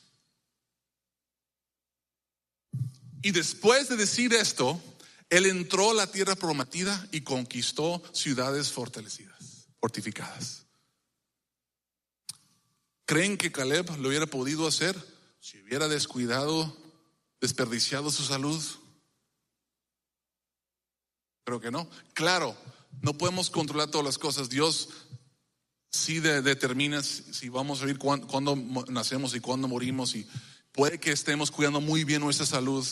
Y 3.22 3.30
después 3.30 3.88
de 3.88 3.96
decir 3.96 4.34
esto, 4.34 4.82
él 5.30 5.46
entró 5.46 5.92
a 5.92 5.94
la 5.94 6.08
tierra 6.08 6.34
prometida 6.34 7.08
y 7.12 7.20
conquistó 7.22 8.02
ciudades 8.12 8.72
fortalecidas, 8.72 9.68
fortificadas. 9.80 10.66
¿Creen 13.06 13.38
que 13.38 13.52
Caleb 13.52 13.96
lo 13.98 14.08
hubiera 14.08 14.26
podido 14.26 14.66
hacer 14.66 14.96
si 15.40 15.60
hubiera 15.60 15.88
descuidado, 15.88 16.76
desperdiciado 17.42 18.10
su 18.10 18.24
salud? 18.24 18.62
Creo 21.44 21.60
que 21.60 21.70
no. 21.70 21.90
Claro, 22.14 22.56
no 23.02 23.18
podemos 23.18 23.50
controlar 23.50 23.90
todas 23.90 24.06
las 24.06 24.16
cosas. 24.16 24.48
Dios 24.48 24.88
si 25.90 26.20
determinas 26.20 27.24
si 27.32 27.50
vamos 27.50 27.82
a 27.82 27.84
vivir 27.84 27.98
cuándo, 27.98 28.56
nacemos 28.88 29.34
y 29.34 29.40
cuándo 29.40 29.68
morimos 29.68 30.14
y 30.14 30.26
puede 30.72 30.98
que 30.98 31.12
estemos 31.12 31.50
cuidando 31.50 31.82
muy 31.82 32.04
bien 32.04 32.22
nuestra 32.22 32.46
salud 32.46 32.86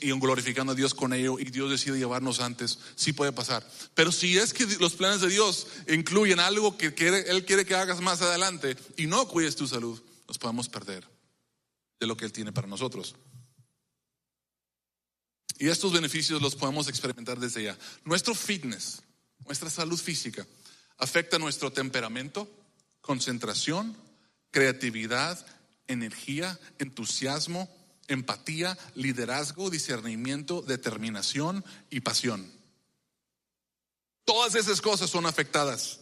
y 0.00 0.12
glorificando 0.12 0.72
a 0.72 0.76
Dios 0.76 0.94
con 0.94 1.12
ello 1.12 1.40
y 1.40 1.44
Dios 1.44 1.70
decide 1.70 1.98
llevarnos 1.98 2.38
antes, 2.40 2.78
sí 2.94 3.12
puede 3.12 3.32
pasar. 3.32 3.68
Pero 3.94 4.12
si 4.12 4.38
es 4.38 4.52
que 4.52 4.64
los 4.78 4.94
planes 4.94 5.22
de 5.22 5.28
Dios 5.28 5.66
incluyen 5.88 6.38
algo 6.38 6.76
que 6.76 6.94
Él 7.26 7.44
quiere 7.44 7.64
que 7.64 7.74
hagas 7.74 8.00
más 8.00 8.22
adelante 8.22 8.76
y 8.96 9.06
no 9.06 9.26
cuides 9.26 9.56
tu 9.56 9.66
salud, 9.66 10.00
nos 10.28 10.38
podemos 10.38 10.68
perder 10.68 11.08
de 11.98 12.06
lo 12.06 12.16
que 12.16 12.26
Él 12.26 12.32
tiene 12.32 12.52
para 12.52 12.68
nosotros. 12.68 13.16
Y 15.58 15.68
estos 15.68 15.92
beneficios 15.92 16.42
los 16.42 16.54
podemos 16.54 16.88
experimentar 16.88 17.38
desde 17.38 17.64
ya. 17.64 17.78
Nuestro 18.04 18.34
fitness, 18.34 19.02
nuestra 19.46 19.70
salud 19.70 19.98
física, 19.98 20.46
Afecta 20.98 21.38
nuestro 21.38 21.72
temperamento, 21.72 22.48
concentración, 23.00 23.96
creatividad, 24.50 25.44
energía, 25.86 26.58
entusiasmo, 26.78 27.68
empatía, 28.08 28.78
liderazgo, 28.94 29.68
discernimiento, 29.68 30.62
determinación 30.62 31.64
y 31.90 32.00
pasión. 32.00 32.50
Todas 34.24 34.54
esas 34.54 34.80
cosas 34.80 35.10
son 35.10 35.26
afectadas 35.26 36.00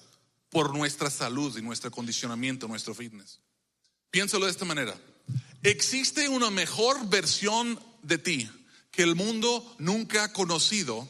por 0.49 0.75
nuestra 0.75 1.11
salud 1.11 1.57
y 1.59 1.62
nuestro 1.62 1.90
condicionamiento, 1.90 2.69
nuestro 2.69 2.95
fitness. 2.95 3.40
Piénsalo 4.11 4.47
de 4.47 4.53
esta 4.53 4.64
manera. 4.64 4.97
Existe 5.62 6.29
una 6.29 6.51
mejor 6.51 7.09
versión 7.09 7.81
de 8.03 8.19
ti 8.19 8.51
que 8.95 9.03
el 9.03 9.17
mundo 9.17 9.75
nunca 9.79 10.25
ha 10.25 10.33
conocido 10.33 11.09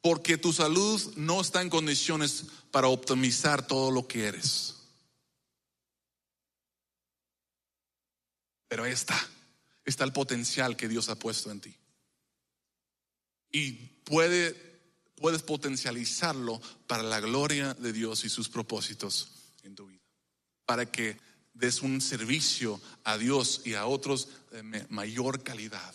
porque 0.00 0.38
tu 0.38 0.52
salud 0.52 1.00
no 1.16 1.40
está 1.40 1.60
en 1.60 1.68
condiciones 1.68 2.46
para 2.70 2.88
optimizar 2.88 3.66
todo 3.66 3.90
lo 3.90 4.08
que 4.08 4.26
eres. 4.26 4.74
Pero 8.68 8.84
ahí 8.84 8.92
está, 8.92 9.18
está 9.84 10.04
el 10.04 10.12
potencial 10.12 10.76
que 10.76 10.88
Dios 10.88 11.08
ha 11.10 11.18
puesto 11.18 11.50
en 11.50 11.60
ti. 11.60 11.76
Y 13.52 13.72
puede, 14.04 14.54
puedes 15.16 15.42
potencializarlo 15.42 16.60
para 16.86 17.02
la 17.02 17.20
gloria 17.20 17.74
de 17.74 17.92
Dios 17.92 18.24
y 18.24 18.30
sus 18.30 18.48
propósitos 18.48 19.28
en 19.62 19.74
tu 19.74 19.86
vida. 19.86 20.02
Para 20.64 20.90
que 20.90 21.18
des 21.52 21.82
un 21.82 22.00
servicio 22.00 22.80
a 23.04 23.18
Dios 23.18 23.60
y 23.64 23.74
a 23.74 23.86
otros 23.86 24.28
de 24.50 24.86
mayor 24.88 25.42
calidad 25.42 25.94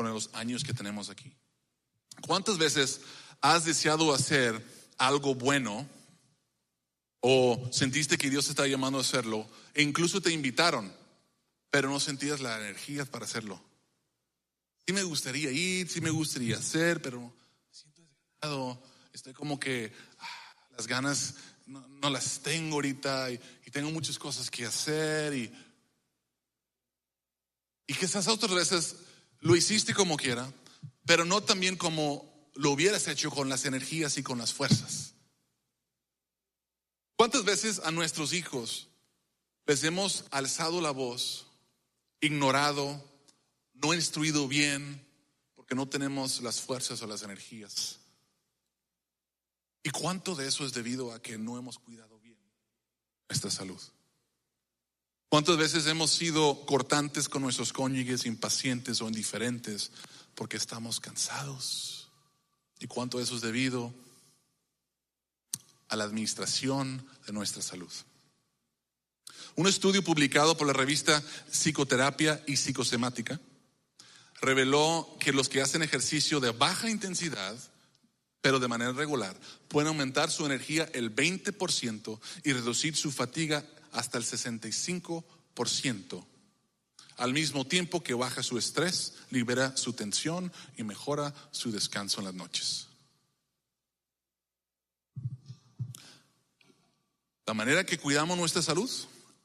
con 0.00 0.14
los 0.14 0.30
años 0.32 0.64
que 0.64 0.72
tenemos 0.72 1.10
aquí. 1.10 1.30
¿Cuántas 2.22 2.56
veces 2.56 3.02
has 3.42 3.66
deseado 3.66 4.14
hacer 4.14 4.64
algo 4.96 5.34
bueno 5.34 5.86
o 7.20 7.68
sentiste 7.70 8.16
que 8.16 8.30
Dios 8.30 8.46
te 8.46 8.52
estaba 8.52 8.66
llamando 8.66 8.96
a 8.96 9.02
hacerlo 9.02 9.46
e 9.74 9.82
incluso 9.82 10.22
te 10.22 10.32
invitaron, 10.32 10.90
pero 11.68 11.90
no 11.90 12.00
sentías 12.00 12.40
la 12.40 12.56
energía 12.56 13.04
para 13.04 13.26
hacerlo. 13.26 13.62
Sí 14.86 14.94
me 14.94 15.02
gustaría 15.02 15.50
ir, 15.50 15.86
sí 15.86 16.00
me 16.00 16.08
gustaría 16.08 16.56
hacer, 16.56 17.02
pero 17.02 17.20
me 17.20 17.74
siento 17.74 18.00
desganado, 18.00 18.82
estoy 19.12 19.34
como 19.34 19.60
que 19.60 19.92
ah, 20.18 20.54
las 20.78 20.86
ganas 20.86 21.34
no, 21.66 22.08
las 22.08 22.40
tengo 22.40 22.76
ahorita 22.76 23.32
y, 23.32 23.38
tengo 23.70 23.90
muchas 23.90 24.18
cosas 24.18 24.50
que 24.50 24.64
hacer 24.64 25.34
y, 25.34 25.52
y 27.86 27.92
quizás 27.92 28.26
otras 28.28 28.54
veces 28.54 28.96
lo 29.40 29.56
hiciste 29.56 29.94
como 29.94 30.16
quiera, 30.16 30.52
pero 31.06 31.24
no 31.24 31.42
también 31.42 31.76
como 31.76 32.50
lo 32.54 32.70
hubieras 32.70 33.08
hecho 33.08 33.30
con 33.30 33.48
las 33.48 33.64
energías 33.64 34.16
y 34.18 34.22
con 34.22 34.38
las 34.38 34.52
fuerzas. 34.52 35.14
¿Cuántas 37.16 37.44
veces 37.44 37.80
a 37.84 37.90
nuestros 37.90 38.32
hijos 38.32 38.88
les 39.66 39.84
hemos 39.84 40.24
alzado 40.30 40.80
la 40.80 40.90
voz, 40.90 41.46
ignorado, 42.20 43.04
no 43.74 43.94
instruido 43.94 44.48
bien, 44.48 45.06
porque 45.54 45.74
no 45.74 45.88
tenemos 45.88 46.40
las 46.42 46.60
fuerzas 46.60 47.02
o 47.02 47.06
las 47.06 47.22
energías? 47.22 48.00
¿Y 49.82 49.90
cuánto 49.90 50.34
de 50.34 50.48
eso 50.48 50.66
es 50.66 50.72
debido 50.72 51.12
a 51.12 51.22
que 51.22 51.38
no 51.38 51.58
hemos 51.58 51.78
cuidado 51.78 52.18
bien 52.20 52.38
nuestra 53.28 53.50
salud? 53.50 53.80
¿Cuántas 55.30 55.56
veces 55.56 55.86
hemos 55.86 56.10
sido 56.10 56.66
cortantes 56.66 57.30
con 57.30 57.40
nuestros 57.40 57.72
cónyuges, 57.72 58.26
impacientes 58.26 59.00
o 59.00 59.08
indiferentes 59.08 59.90
porque 60.34 60.58
estamos 60.58 61.00
cansados? 61.00 62.00
y 62.80 62.86
cuánto 62.86 63.20
eso 63.20 63.36
es 63.36 63.42
debido 63.42 63.94
a 65.88 65.96
la 65.96 66.04
administración 66.04 67.06
de 67.26 67.32
nuestra 67.32 67.62
salud. 67.62 67.92
Un 69.54 69.66
estudio 69.66 70.02
publicado 70.02 70.56
por 70.56 70.66
la 70.66 70.72
revista 70.72 71.22
Psicoterapia 71.50 72.42
y 72.46 72.56
Psicosemática 72.56 73.38
reveló 74.40 75.16
que 75.20 75.32
los 75.32 75.48
que 75.48 75.60
hacen 75.60 75.82
ejercicio 75.82 76.40
de 76.40 76.52
baja 76.52 76.88
intensidad, 76.88 77.54
pero 78.40 78.58
de 78.58 78.68
manera 78.68 78.92
regular, 78.92 79.38
pueden 79.68 79.88
aumentar 79.88 80.30
su 80.30 80.46
energía 80.46 80.88
el 80.94 81.14
20% 81.14 82.18
y 82.44 82.52
reducir 82.52 82.96
su 82.96 83.12
fatiga 83.12 83.66
hasta 83.92 84.18
el 84.18 84.24
65%, 84.24 86.26
al 87.16 87.32
mismo 87.32 87.66
tiempo 87.66 88.02
que 88.02 88.14
baja 88.14 88.42
su 88.42 88.58
estrés, 88.58 89.14
libera 89.30 89.76
su 89.76 89.92
tensión 89.92 90.52
y 90.76 90.82
mejora 90.82 91.34
su 91.50 91.70
descanso 91.70 92.20
en 92.20 92.26
las 92.26 92.34
noches. 92.34 92.88
La 97.46 97.54
manera 97.54 97.84
que 97.84 97.98
cuidamos 97.98 98.38
nuestra 98.38 98.62
salud 98.62 98.90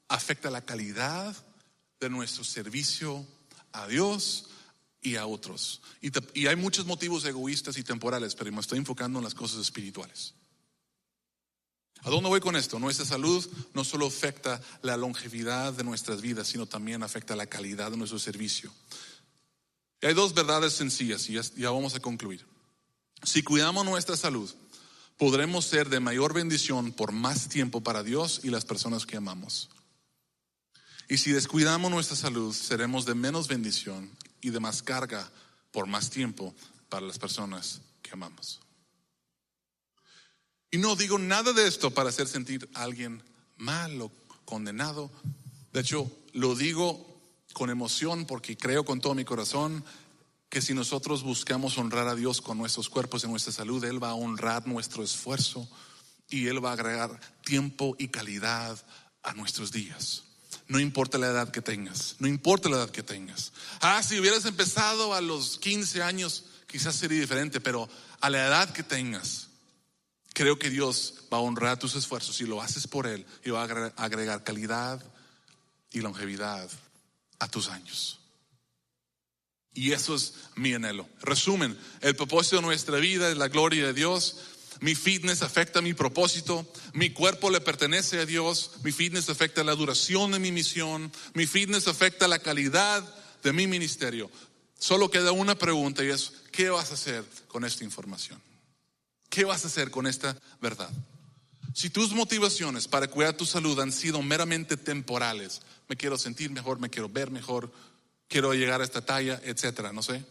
afecta 0.08 0.52
la 0.52 0.62
calidad 0.62 1.36
de 2.00 2.10
nuestro 2.10 2.44
servicio 2.44 3.26
a 3.72 3.88
Dios 3.88 4.48
y 5.02 5.16
a 5.16 5.26
otros. 5.26 5.82
Y, 6.02 6.48
hay 6.48 6.56
muchos 6.56 6.86
motivos 6.86 7.26
egoístas 7.26 7.78
y 7.78 7.84
temporales, 7.84 8.36
pero 8.36 8.52
me 8.52 8.62
estoy 8.62 8.78
enfocando 8.78 9.20
en 9.20 9.24
las 9.24 9.34
cosas 9.34 9.60
espirituales. 9.60 10.34
¿A 12.06 12.12
dónde 12.12 12.30
voy 12.30 12.40
con 12.40 12.56
esto? 12.56 12.78
Nuestra 12.78 13.04
salud 13.04 13.44
no 13.74 13.84
solo 13.84 14.06
afecta 14.06 14.62
la 14.84 14.96
longevidad 14.96 15.74
de 15.74 15.84
nuestras 15.84 16.22
vidas, 16.22 16.48
sino 16.48 16.68
también 16.68 17.02
afecta 17.02 17.36
la 17.36 17.48
calidad 17.48 17.90
de 17.90 17.98
nuestro 17.98 18.20
servicio. 18.20 18.72
hay 20.04 20.14
dos 20.14 20.36
verdades 20.36 20.74
sencillas 20.74 21.28
y 21.28 21.34
ya 21.60 21.72
vamos 21.72 21.96
a 21.96 22.00
concluir. 22.00 22.46
Si 23.24 23.42
cuidamos 23.42 23.86
nuestra 23.86 24.16
salud, 24.16 24.54
podremos 25.18 25.66
ser 25.66 25.90
de 25.90 26.00
mayor 26.00 26.36
bendición 26.36 26.92
por 26.92 27.12
más 27.12 27.50
tiempo 27.50 27.82
para 27.82 28.04
Dios 28.04 28.42
y 28.44 28.52
las 28.52 28.66
personas 28.66 29.08
que 29.08 29.18
amamos. 29.18 29.70
Y 31.10 31.18
si 31.18 31.32
descuidamos 31.32 31.90
nuestra 31.90 32.16
salud, 32.16 32.54
seremos 32.54 33.06
de 33.06 33.16
menos 33.16 33.48
bendición 33.48 34.12
y 34.42 34.52
de 34.52 34.60
más 34.60 34.84
carga 34.84 35.32
por 35.72 35.88
más 35.88 36.12
tiempo 36.12 36.54
para 36.88 37.08
las 37.08 37.18
personas 37.18 37.82
que 38.04 38.12
amamos. 38.12 38.60
Y 40.76 40.78
no 40.78 40.98
digo 40.98 41.18
nada 41.18 41.54
de 41.54 41.70
esto 41.70 41.92
para 41.92 42.10
hacer 42.10 42.28
sentir 42.28 42.70
a 42.74 42.84
alguien 42.84 43.24
mal 43.56 44.02
o 44.02 44.12
condenado. 44.44 45.10
De 45.72 45.80
hecho, 45.80 46.12
lo 46.34 46.54
digo 46.54 47.18
con 47.54 47.70
emoción 47.70 48.26
porque 48.26 48.58
creo 48.58 48.84
con 48.84 49.00
todo 49.00 49.16
mi 49.16 49.24
corazón 49.24 49.86
que 50.50 50.62
si 50.62 50.74
nosotros 50.74 51.24
buscamos 51.24 51.78
honrar 51.78 52.10
a 52.10 52.16
Dios 52.16 52.42
con 52.42 52.58
nuestros 52.58 52.90
cuerpos 52.90 53.24
y 53.24 53.28
nuestra 53.30 53.54
salud, 53.54 53.86
Él 53.86 54.04
va 54.04 54.10
a 54.10 54.16
honrar 54.16 54.68
nuestro 54.68 55.02
esfuerzo 55.02 55.66
y 56.30 56.48
Él 56.48 56.62
va 56.64 56.72
a 56.72 56.74
agregar 56.74 57.22
tiempo 57.46 57.96
y 57.98 58.10
calidad 58.10 58.78
a 59.24 59.34
nuestros 59.34 59.72
días. 59.72 60.24
No 60.68 60.82
importa 60.82 61.18
la 61.18 61.28
edad 61.28 61.52
que 61.52 61.62
tengas, 61.62 62.18
no 62.20 62.28
importa 62.28 62.68
la 62.68 62.76
edad 62.76 62.90
que 62.90 63.02
tengas. 63.02 63.54
Ah, 63.80 64.04
si 64.04 64.20
hubieras 64.20 64.44
empezado 64.44 65.14
a 65.14 65.22
los 65.22 65.58
15 65.58 66.04
años, 66.04 66.44
quizás 66.68 66.98
sería 66.98 67.22
diferente, 67.22 67.62
pero 67.62 67.88
a 68.20 68.30
la 68.30 68.46
edad 68.46 68.74
que 68.74 68.84
tengas, 68.84 69.45
creo 70.36 70.60
que 70.60 70.70
Dios 70.70 71.16
va 71.34 71.38
a 71.38 71.42
honrar 71.42 71.80
tus 71.80 71.96
esfuerzos 71.96 72.40
y 72.42 72.46
lo 72.46 72.62
haces 72.62 72.86
por 72.86 73.08
Él 73.08 73.26
y 73.44 73.50
va 73.50 73.64
a 73.64 74.04
agregar 74.04 74.44
calidad 74.44 75.04
y 75.92 76.02
longevidad 76.02 76.70
a 77.40 77.48
tus 77.48 77.70
años. 77.70 78.20
Y 79.74 79.94
eso 79.94 80.14
es 80.14 80.36
mi 80.56 80.74
anhelo. 80.74 81.10
Resumen, 81.22 81.76
el 82.02 82.16
propósito 82.16 82.58
de 82.58 82.62
nuestra 82.62 82.98
vida 82.98 83.30
es 83.30 83.38
la 83.38 83.48
gloria 83.48 83.88
de 83.88 83.94
Dios 83.94 84.38
mi 84.82 84.96
fitness 84.96 85.42
afecta 85.42 85.82
mi 85.82 85.94
propósito, 85.94 86.66
mi 86.94 87.12
cuerpo 87.12 87.50
le 87.50 87.62
pertenece 87.62 88.20
a 88.20 88.26
Dios, 88.26 88.72
mi 88.84 88.92
fitness 88.92 89.30
afecta 89.30 89.64
la 89.64 89.76
duración 89.76 90.32
de 90.32 90.40
mi 90.40 90.52
misión, 90.52 91.12
mi 91.34 91.46
fitness 91.46 91.88
afecta 91.88 92.28
la 92.28 92.40
calidad 92.40 93.04
de 93.44 93.54
mi 93.54 93.68
ministerio. 93.68 94.30
Solo 94.78 95.10
queda 95.10 95.32
una 95.32 95.56
pregunta 95.56 96.04
y 96.04 96.10
es, 96.10 96.34
¿qué 96.52 96.70
vas 96.70 96.92
a 96.92 96.96
hacer 96.96 97.24
con 97.48 97.64
esta 97.64 97.84
información? 97.84 98.42
¿Qué 99.30 99.44
vas 99.46 99.64
a 99.64 99.68
hacer 99.68 99.92
con 99.92 100.08
esta 100.08 100.38
verdad? 100.62 100.90
Si 101.74 101.90
tus 101.90 102.14
motivaciones 102.14 102.88
para 102.88 103.08
cuidar 103.08 103.36
tu 103.36 103.46
salud 103.46 103.80
han 103.80 103.92
sido 103.92 104.22
meramente 104.22 104.78
temporales, 104.78 105.62
me 105.90 105.98
quiero 105.98 106.18
sentir 106.18 106.50
mejor, 106.50 106.80
me 106.80 106.90
quiero 106.90 107.10
ver 107.10 107.32
mejor, 107.32 107.72
quiero 108.30 108.54
llegar 108.54 108.82
a 108.82 108.86
esta 108.86 109.06
talla, 109.06 109.42
etcétera, 109.44 109.92
no 109.92 110.02
sé. 110.02 110.24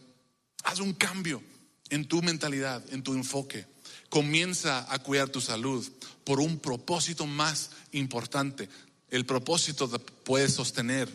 Haz 0.63 0.79
un 0.79 0.93
cambio 0.93 1.43
en 1.89 2.07
tu 2.07 2.21
mentalidad, 2.21 2.83
en 2.91 3.03
tu 3.03 3.13
enfoque. 3.13 3.67
Comienza 4.09 4.91
a 4.91 4.99
cuidar 4.99 5.29
tu 5.29 5.39
salud 5.39 5.87
por 6.23 6.39
un 6.39 6.57
propósito 6.59 7.27
más 7.27 7.71
importante. 7.91 8.69
El 9.09 9.25
propósito 9.25 9.87
te 9.87 9.99
puede 9.99 10.49
sostener 10.49 11.07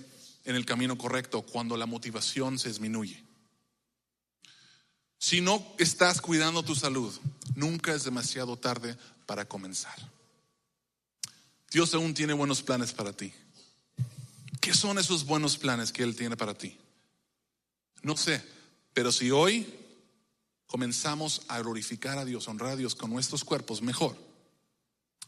en 0.44 0.54
el 0.54 0.64
camino 0.64 0.96
correcto 0.96 1.42
cuando 1.42 1.76
la 1.76 1.86
motivación 1.86 2.58
se 2.58 2.68
disminuye. 2.68 3.24
Si 5.18 5.40
no 5.40 5.74
estás 5.78 6.20
cuidando 6.20 6.62
tu 6.62 6.74
salud, 6.74 7.12
nunca 7.54 7.94
es 7.94 8.04
demasiado 8.04 8.56
tarde 8.56 8.96
para 9.26 9.44
comenzar. 9.46 9.96
Dios 11.70 11.94
aún 11.94 12.14
tiene 12.14 12.32
buenos 12.32 12.62
planes 12.62 12.92
para 12.92 13.12
ti. 13.12 13.32
¿Qué 14.60 14.74
son 14.74 14.98
esos 14.98 15.24
buenos 15.24 15.56
planes 15.56 15.92
que 15.92 16.02
Él 16.02 16.16
tiene 16.16 16.36
para 16.36 16.54
ti? 16.54 16.76
No 18.02 18.16
sé, 18.16 18.44
pero 18.92 19.12
si 19.12 19.30
hoy 19.30 19.72
comenzamos 20.66 21.42
a 21.48 21.58
glorificar 21.60 22.18
a 22.18 22.24
Dios, 22.24 22.48
honrar 22.48 22.72
a 22.72 22.76
Dios 22.76 22.94
con 22.94 23.10
nuestros 23.10 23.44
cuerpos, 23.44 23.82
mejor 23.82 24.16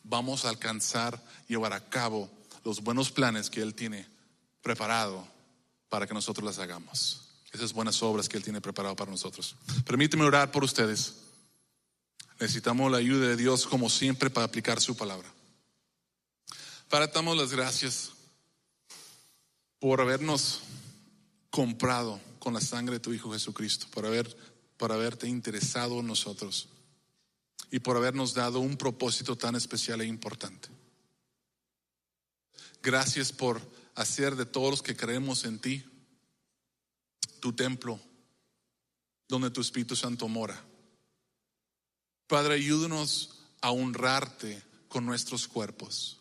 vamos 0.04 0.44
a 0.44 0.48
alcanzar, 0.48 1.22
llevar 1.48 1.72
a 1.72 1.88
cabo 1.88 2.30
los 2.64 2.82
buenos 2.82 3.10
planes 3.10 3.50
que 3.50 3.62
Él 3.62 3.74
tiene 3.74 4.06
preparado 4.62 5.26
para 5.88 6.06
que 6.06 6.14
nosotros 6.14 6.44
las 6.44 6.58
hagamos. 6.58 7.28
Esas 7.52 7.72
buenas 7.72 8.02
obras 8.02 8.28
que 8.28 8.36
Él 8.36 8.42
tiene 8.42 8.60
preparado 8.60 8.96
para 8.96 9.10
nosotros. 9.10 9.56
Permíteme 9.84 10.24
orar 10.24 10.50
por 10.50 10.64
ustedes. 10.64 11.14
Necesitamos 12.42 12.90
la 12.90 12.98
ayuda 12.98 13.28
de 13.28 13.36
Dios 13.36 13.68
como 13.68 13.88
siempre 13.88 14.28
para 14.28 14.44
aplicar 14.44 14.80
su 14.80 14.96
palabra. 14.96 15.32
Para 16.88 17.06
damos 17.06 17.36
las 17.36 17.52
gracias 17.52 18.10
por 19.78 20.00
habernos 20.00 20.60
comprado 21.50 22.20
con 22.40 22.52
la 22.52 22.60
sangre 22.60 22.94
de 22.94 23.00
tu 23.00 23.12
Hijo 23.12 23.32
Jesucristo, 23.32 23.86
por 23.92 24.06
haber 24.06 24.36
por 24.76 24.90
haberte 24.90 25.28
interesado 25.28 26.00
en 26.00 26.08
nosotros 26.08 26.68
y 27.70 27.78
por 27.78 27.96
habernos 27.96 28.34
dado 28.34 28.58
un 28.58 28.76
propósito 28.76 29.36
tan 29.36 29.54
especial 29.54 30.00
e 30.00 30.06
importante. 30.06 30.68
Gracias 32.82 33.30
por 33.30 33.62
hacer 33.94 34.34
de 34.34 34.46
todos 34.46 34.68
los 34.68 34.82
que 34.82 34.96
creemos 34.96 35.44
en 35.44 35.60
ti 35.60 35.84
tu 37.38 37.52
templo 37.52 38.00
donde 39.28 39.52
tu 39.52 39.60
Espíritu 39.60 39.94
Santo 39.94 40.26
mora. 40.26 40.71
Padre, 42.32 42.54
ayúdanos 42.54 43.28
a 43.60 43.72
honrarte 43.72 44.62
con 44.88 45.04
nuestros 45.04 45.46
cuerpos 45.46 46.18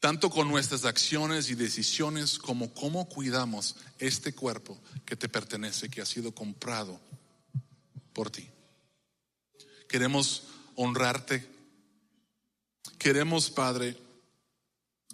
tanto 0.00 0.30
con 0.30 0.48
nuestras 0.48 0.86
acciones 0.86 1.50
y 1.50 1.54
decisiones 1.54 2.38
como 2.38 2.72
cómo 2.72 3.10
cuidamos 3.10 3.76
este 3.98 4.34
cuerpo 4.34 4.78
que 5.04 5.16
te 5.16 5.28
pertenece, 5.28 5.90
que 5.90 6.00
ha 6.00 6.06
sido 6.06 6.32
comprado 6.32 6.98
por 8.14 8.30
ti. 8.30 8.48
Queremos 9.86 10.44
honrarte. 10.76 11.46
Queremos, 12.98 13.50
Padre, 13.50 13.98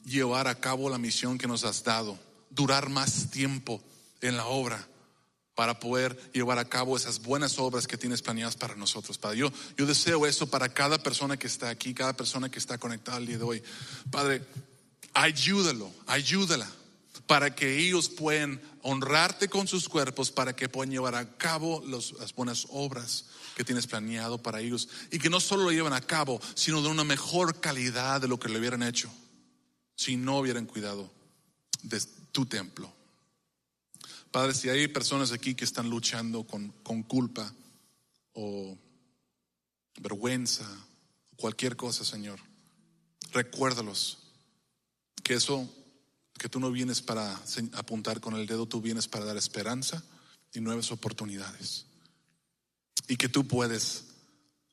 llevar 0.04 0.46
a 0.46 0.60
cabo 0.60 0.88
la 0.88 0.98
misión 0.98 1.38
que 1.38 1.48
nos 1.48 1.64
has 1.64 1.82
dado, 1.82 2.16
durar 2.50 2.88
más 2.88 3.30
tiempo 3.32 3.82
en 4.20 4.36
la 4.36 4.46
obra 4.46 4.86
para 5.54 5.78
poder 5.78 6.16
llevar 6.32 6.58
a 6.58 6.68
cabo 6.68 6.96
esas 6.96 7.20
buenas 7.20 7.58
obras 7.58 7.86
que 7.86 7.98
tienes 7.98 8.22
planeadas 8.22 8.56
para 8.56 8.74
nosotros. 8.74 9.18
Padre, 9.18 9.38
yo, 9.38 9.52
yo 9.76 9.86
deseo 9.86 10.26
eso 10.26 10.48
para 10.48 10.72
cada 10.72 11.02
persona 11.02 11.36
que 11.36 11.46
está 11.46 11.68
aquí, 11.68 11.94
cada 11.94 12.16
persona 12.16 12.50
que 12.50 12.58
está 12.58 12.78
conectada 12.78 13.18
el 13.18 13.26
día 13.26 13.38
de 13.38 13.44
hoy. 13.44 13.62
Padre, 14.10 14.42
ayúdalo, 15.12 15.90
ayúdala, 16.06 16.68
para 17.26 17.54
que 17.54 17.78
ellos 17.78 18.08
puedan 18.08 18.60
honrarte 18.82 19.48
con 19.48 19.68
sus 19.68 19.88
cuerpos, 19.88 20.30
para 20.30 20.56
que 20.56 20.68
puedan 20.68 20.90
llevar 20.90 21.14
a 21.14 21.36
cabo 21.36 21.82
las 21.86 22.34
buenas 22.34 22.66
obras 22.70 23.26
que 23.54 23.64
tienes 23.64 23.86
planeado 23.86 24.38
para 24.38 24.60
ellos. 24.60 24.88
Y 25.10 25.18
que 25.18 25.30
no 25.30 25.40
solo 25.40 25.64
lo 25.64 25.72
lleven 25.72 25.92
a 25.92 26.00
cabo, 26.00 26.40
sino 26.54 26.82
de 26.82 26.88
una 26.88 27.04
mejor 27.04 27.60
calidad 27.60 28.20
de 28.20 28.28
lo 28.28 28.38
que 28.38 28.48
le 28.48 28.58
hubieran 28.58 28.82
hecho 28.82 29.10
si 29.94 30.16
no 30.16 30.38
hubieran 30.38 30.66
cuidado 30.66 31.10
de 31.82 32.00
tu 32.32 32.46
templo. 32.46 32.92
Padre, 34.32 34.54
si 34.54 34.70
hay 34.70 34.88
personas 34.88 35.30
aquí 35.30 35.54
que 35.54 35.64
están 35.64 35.90
luchando 35.90 36.44
con, 36.44 36.70
con 36.82 37.02
culpa 37.02 37.52
o 38.32 38.78
vergüenza, 40.00 40.66
cualquier 41.36 41.76
cosa, 41.76 42.02
Señor, 42.02 42.40
recuérdalos 43.32 44.18
que 45.22 45.34
eso, 45.34 45.68
que 46.38 46.48
tú 46.48 46.60
no 46.60 46.70
vienes 46.70 47.02
para 47.02 47.38
apuntar 47.74 48.22
con 48.22 48.34
el 48.34 48.46
dedo, 48.46 48.64
tú 48.64 48.80
vienes 48.80 49.06
para 49.06 49.26
dar 49.26 49.36
esperanza 49.36 50.02
y 50.54 50.60
nuevas 50.60 50.92
oportunidades. 50.92 51.84
Y 53.08 53.16
que 53.16 53.28
tú 53.28 53.46
puedes 53.46 54.04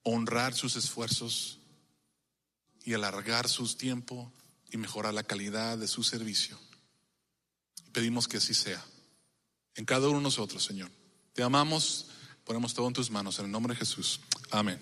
honrar 0.03 0.53
sus 0.53 0.78
esfuerzos 0.78 1.60
y 2.86 2.93
alargar 2.93 3.49
su 3.49 3.68
tiempo 3.76 4.32
y 4.72 4.78
mejorar 4.78 5.14
la 5.14 5.24
calidad 5.24 5.78
de 5.78 5.89
su 5.89 6.03
servicio. 6.03 6.57
Pedimos 7.91 8.30
que 8.30 8.38
así 8.38 8.53
sea. 8.53 8.82
En 9.76 9.86
cada 9.86 10.07
uno 10.07 10.17
de 10.17 10.24
nosotros, 10.24 10.63
Señor. 10.63 10.89
Te 11.34 11.43
amamos, 11.43 12.07
ponemos 12.43 12.74
todo 12.74 12.88
en 12.88 12.93
tus 12.93 13.11
manos. 13.11 13.39
En 13.39 13.45
el 13.45 13.51
nombre 13.51 13.74
de 13.74 13.80
Jesús. 13.80 14.20
Amén. 14.51 14.80